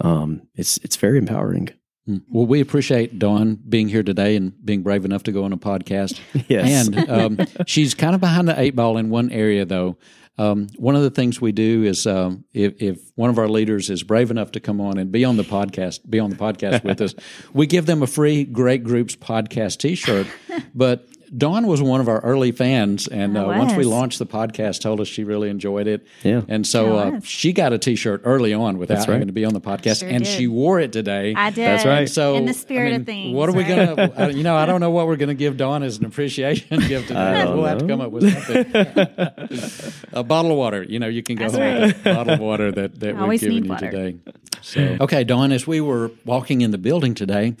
Um, 0.00 0.46
it's 0.54 0.78
it's 0.78 0.96
very 0.96 1.18
empowering. 1.18 1.70
Hmm. 2.06 2.18
Well, 2.30 2.46
we 2.46 2.60
appreciate 2.60 3.18
Dawn 3.18 3.58
being 3.68 3.88
here 3.88 4.04
today 4.04 4.36
and 4.36 4.52
being 4.64 4.82
brave 4.82 5.04
enough 5.04 5.24
to 5.24 5.32
go 5.32 5.44
on 5.44 5.52
a 5.52 5.56
podcast. 5.56 6.20
Yes. 6.48 6.86
And 6.86 7.10
um, 7.10 7.38
she's 7.66 7.94
kind 7.94 8.14
of 8.14 8.20
behind 8.20 8.46
the 8.46 8.58
eight 8.60 8.76
ball 8.76 8.98
in 8.98 9.10
one 9.10 9.30
area, 9.32 9.64
though. 9.64 9.96
Um, 10.38 10.68
one 10.76 10.94
of 10.94 11.02
the 11.02 11.10
things 11.10 11.40
we 11.40 11.52
do 11.52 11.84
is 11.84 12.06
um, 12.06 12.44
if, 12.52 12.74
if 12.80 12.98
one 13.14 13.30
of 13.30 13.38
our 13.38 13.48
leaders 13.48 13.88
is 13.88 14.02
brave 14.02 14.30
enough 14.30 14.52
to 14.52 14.60
come 14.60 14.80
on 14.80 14.98
and 14.98 15.10
be 15.10 15.24
on 15.24 15.36
the 15.36 15.44
podcast, 15.44 16.08
be 16.08 16.18
on 16.20 16.30
the 16.30 16.36
podcast 16.36 16.84
with 16.84 17.00
us, 17.00 17.14
we 17.54 17.66
give 17.66 17.86
them 17.86 18.02
a 18.02 18.06
free 18.06 18.44
Great 18.44 18.84
Groups 18.84 19.16
podcast 19.16 19.78
T-shirt. 19.78 20.26
But 20.74 21.08
Dawn 21.36 21.66
was 21.66 21.80
one 21.82 22.00
of 22.00 22.08
our 22.08 22.20
early 22.20 22.52
fans, 22.52 23.08
and 23.08 23.36
uh, 23.36 23.44
once 23.46 23.74
we 23.74 23.84
launched 23.84 24.18
the 24.18 24.26
podcast, 24.26 24.80
told 24.80 25.00
us 25.00 25.08
she 25.08 25.24
really 25.24 25.48
enjoyed 25.50 25.86
it. 25.86 26.06
Yeah. 26.22 26.42
and 26.48 26.66
so 26.66 26.96
uh, 26.96 27.20
she 27.20 27.52
got 27.52 27.72
a 27.72 27.78
T-shirt 27.78 28.20
early 28.24 28.52
on 28.54 28.78
without 28.78 28.94
That's 28.96 29.08
right. 29.08 29.14
having 29.14 29.26
to 29.28 29.32
be 29.32 29.44
on 29.44 29.52
the 29.54 29.60
podcast, 29.60 30.00
Sure 30.00 30.08
and 30.08 30.22
did. 30.24 30.30
she 30.30 30.46
wore 30.46 30.78
it 30.78 30.92
today. 30.92 31.34
i 31.34 31.50
did 31.50 31.64
That's 31.66 31.84
right. 31.84 32.08
So 32.08 32.36
in 32.36 32.44
the 32.44 32.54
spirit 32.54 32.88
I 32.88 32.90
mean, 32.92 33.00
of 33.00 33.06
things 33.06 33.34
What 33.34 33.48
are 33.48 33.52
we 33.52 33.64
right? 33.64 33.96
gonna? 33.96 34.12
I- 34.16 34.28
you 34.30 34.42
know, 34.42 34.56
I 34.56 34.66
don't 34.66 34.80
know 34.80 34.90
what 34.90 35.06
we're 35.06 35.16
gonna 35.16 35.34
give 35.34 35.56
Dawn 35.56 35.82
as 35.82 35.98
an 35.98 36.04
appreciation 36.04 36.78
gift 36.88 37.08
today. 37.08 37.18
I 37.20 37.44
don't 37.44 37.56
We'll 37.56 37.66
have 37.66 37.78
to 37.78 37.86
come 37.88 38.00
up 38.00 38.10
with 38.12 38.32
something. 38.32 39.92
a 40.12 40.22
bottle 40.22 40.52
of 40.52 40.56
water. 40.58 40.82
You 40.82 40.98
know, 40.98 41.08
you 41.08 41.22
can 41.22 41.36
go 41.36 41.48
That's 41.48 41.56
home 41.56 41.80
with 41.82 42.06
a 42.06 42.14
bottle 42.14 42.34
of 42.34 42.40
water 42.40 42.72
that 42.72 43.00
that 43.00 43.14
we've 43.14 43.22
Always 43.22 43.40
given 43.40 43.64
you 43.64 43.70
water. 43.70 43.90
today. 43.90 44.16
So 44.62 44.96
okay, 45.00 45.24
Dawn, 45.24 45.52
as 45.52 45.66
we 45.66 45.80
were 45.80 46.10
walking 46.24 46.60
in 46.60 46.70
the 46.70 46.78
building 46.78 47.14
today. 47.14 47.56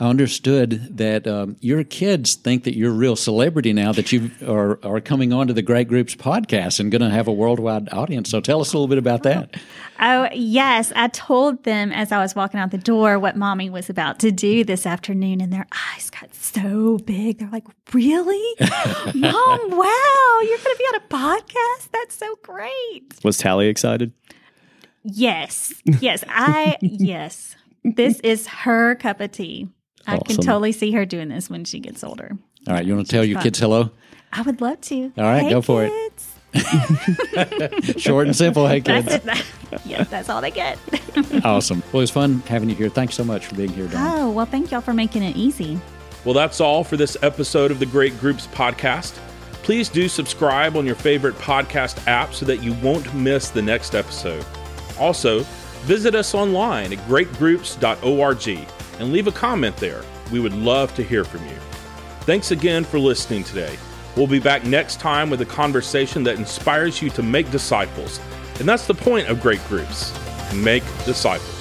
I 0.00 0.08
understood 0.08 0.96
that 0.96 1.28
um, 1.28 1.56
your 1.60 1.84
kids 1.84 2.34
think 2.34 2.64
that 2.64 2.76
you're 2.76 2.90
a 2.90 2.94
real 2.94 3.14
celebrity 3.14 3.72
now 3.72 3.92
that 3.92 4.10
you 4.10 4.28
are, 4.44 4.84
are 4.84 5.00
coming 5.00 5.32
on 5.32 5.46
to 5.46 5.52
the 5.52 5.62
Great 5.62 5.86
Groups 5.86 6.16
podcast 6.16 6.80
and 6.80 6.90
going 6.90 7.00
to 7.02 7.10
have 7.10 7.28
a 7.28 7.32
worldwide 7.32 7.88
audience. 7.92 8.28
So 8.28 8.40
tell 8.40 8.60
us 8.60 8.72
a 8.72 8.76
little 8.76 8.88
bit 8.88 8.98
about 8.98 9.22
that. 9.22 9.54
Oh, 10.00 10.28
yes. 10.34 10.92
I 10.96 11.06
told 11.06 11.62
them 11.62 11.92
as 11.92 12.10
I 12.10 12.18
was 12.18 12.34
walking 12.34 12.58
out 12.58 12.72
the 12.72 12.78
door 12.78 13.16
what 13.16 13.36
mommy 13.36 13.70
was 13.70 13.88
about 13.88 14.18
to 14.18 14.32
do 14.32 14.64
this 14.64 14.86
afternoon, 14.86 15.40
and 15.40 15.52
their 15.52 15.68
eyes 15.94 16.10
got 16.10 16.34
so 16.34 16.98
big. 16.98 17.38
They're 17.38 17.48
like, 17.48 17.64
Really? 17.92 18.54
Mom, 19.14 19.70
wow, 19.70 20.40
you're 20.40 20.58
going 20.58 20.76
to 20.76 20.76
be 20.78 20.84
on 20.84 20.96
a 20.96 21.08
podcast? 21.08 21.90
That's 21.92 22.16
so 22.16 22.36
great. 22.42 23.14
Was 23.22 23.38
Tally 23.38 23.68
excited? 23.68 24.12
Yes. 25.04 25.72
Yes. 25.84 26.24
I, 26.28 26.76
yes. 26.82 27.54
This 27.84 28.18
is 28.20 28.48
her 28.48 28.96
cup 28.96 29.20
of 29.20 29.30
tea. 29.30 29.68
I 30.06 30.18
can 30.18 30.36
totally 30.36 30.72
see 30.72 30.92
her 30.92 31.04
doing 31.04 31.28
this 31.28 31.48
when 31.48 31.64
she 31.64 31.80
gets 31.80 32.04
older. 32.04 32.36
All 32.66 32.74
right, 32.74 32.84
you 32.84 32.94
want 32.94 33.06
to 33.06 33.10
tell 33.10 33.24
your 33.24 33.36
fun. 33.36 33.42
kids 33.44 33.58
hello? 33.58 33.90
I 34.32 34.42
would 34.42 34.60
love 34.60 34.80
to. 34.82 35.12
All 35.16 35.24
right, 35.24 35.42
Hey, 35.42 35.50
go 35.50 35.62
for 35.62 35.84
it. 35.84 36.12
Short 38.00 38.26
and 38.26 38.36
simple. 38.36 38.66
Hey, 38.66 38.80
kids. 38.80 39.06
That's 39.06 39.40
it. 39.40 39.46
yes, 39.84 40.08
that's 40.08 40.28
all 40.28 40.40
they 40.40 40.50
get. 40.50 40.78
Awesome. 41.44 41.80
Well, 41.92 42.00
it 42.00 42.04
was 42.04 42.10
fun 42.10 42.40
having 42.46 42.68
you 42.68 42.74
here. 42.74 42.88
Thanks 42.88 43.14
so 43.14 43.24
much 43.24 43.46
for 43.46 43.54
being 43.56 43.70
here, 43.70 43.86
Dawn. 43.88 44.18
oh, 44.20 44.30
well, 44.30 44.46
thank 44.46 44.70
y'all 44.70 44.80
for 44.80 44.94
making 44.94 45.22
it 45.22 45.36
easy. 45.36 45.80
Well, 46.24 46.34
that's 46.34 46.60
all 46.60 46.84
for 46.84 46.96
this 46.96 47.16
episode 47.22 47.70
of 47.70 47.78
the 47.80 47.86
Great 47.86 48.18
Groups 48.18 48.46
podcast. 48.48 49.12
Please 49.62 49.88
do 49.88 50.08
subscribe 50.08 50.76
on 50.76 50.86
your 50.86 50.94
favorite 50.94 51.34
podcast 51.36 52.06
app 52.06 52.34
so 52.34 52.46
that 52.46 52.62
you 52.62 52.72
won't 52.74 53.12
miss 53.14 53.50
the 53.50 53.62
next 53.62 53.94
episode. 53.94 54.44
Also, 54.98 55.40
visit 55.82 56.14
us 56.14 56.34
online 56.34 56.92
at 56.92 56.98
greatgroups.org 57.08 58.66
and 58.98 59.12
leave 59.12 59.26
a 59.26 59.32
comment 59.32 59.76
there. 59.76 60.02
We 60.32 60.40
would 60.40 60.54
love 60.54 60.94
to 60.94 61.02
hear 61.02 61.24
from 61.24 61.44
you. 61.46 61.56
Thanks 62.20 62.50
again 62.50 62.84
for 62.84 62.98
listening 62.98 63.44
today. 63.44 63.76
We'll 64.16 64.26
be 64.26 64.40
back 64.40 64.64
next 64.64 65.00
time 65.00 65.28
with 65.30 65.40
a 65.40 65.46
conversation 65.46 66.22
that 66.24 66.38
inspires 66.38 67.02
you 67.02 67.10
to 67.10 67.22
make 67.22 67.50
disciples. 67.50 68.20
And 68.58 68.68
that's 68.68 68.86
the 68.86 68.94
point 68.94 69.28
of 69.28 69.40
great 69.40 69.62
groups 69.66 70.12
make 70.54 70.84
disciples. 71.04 71.53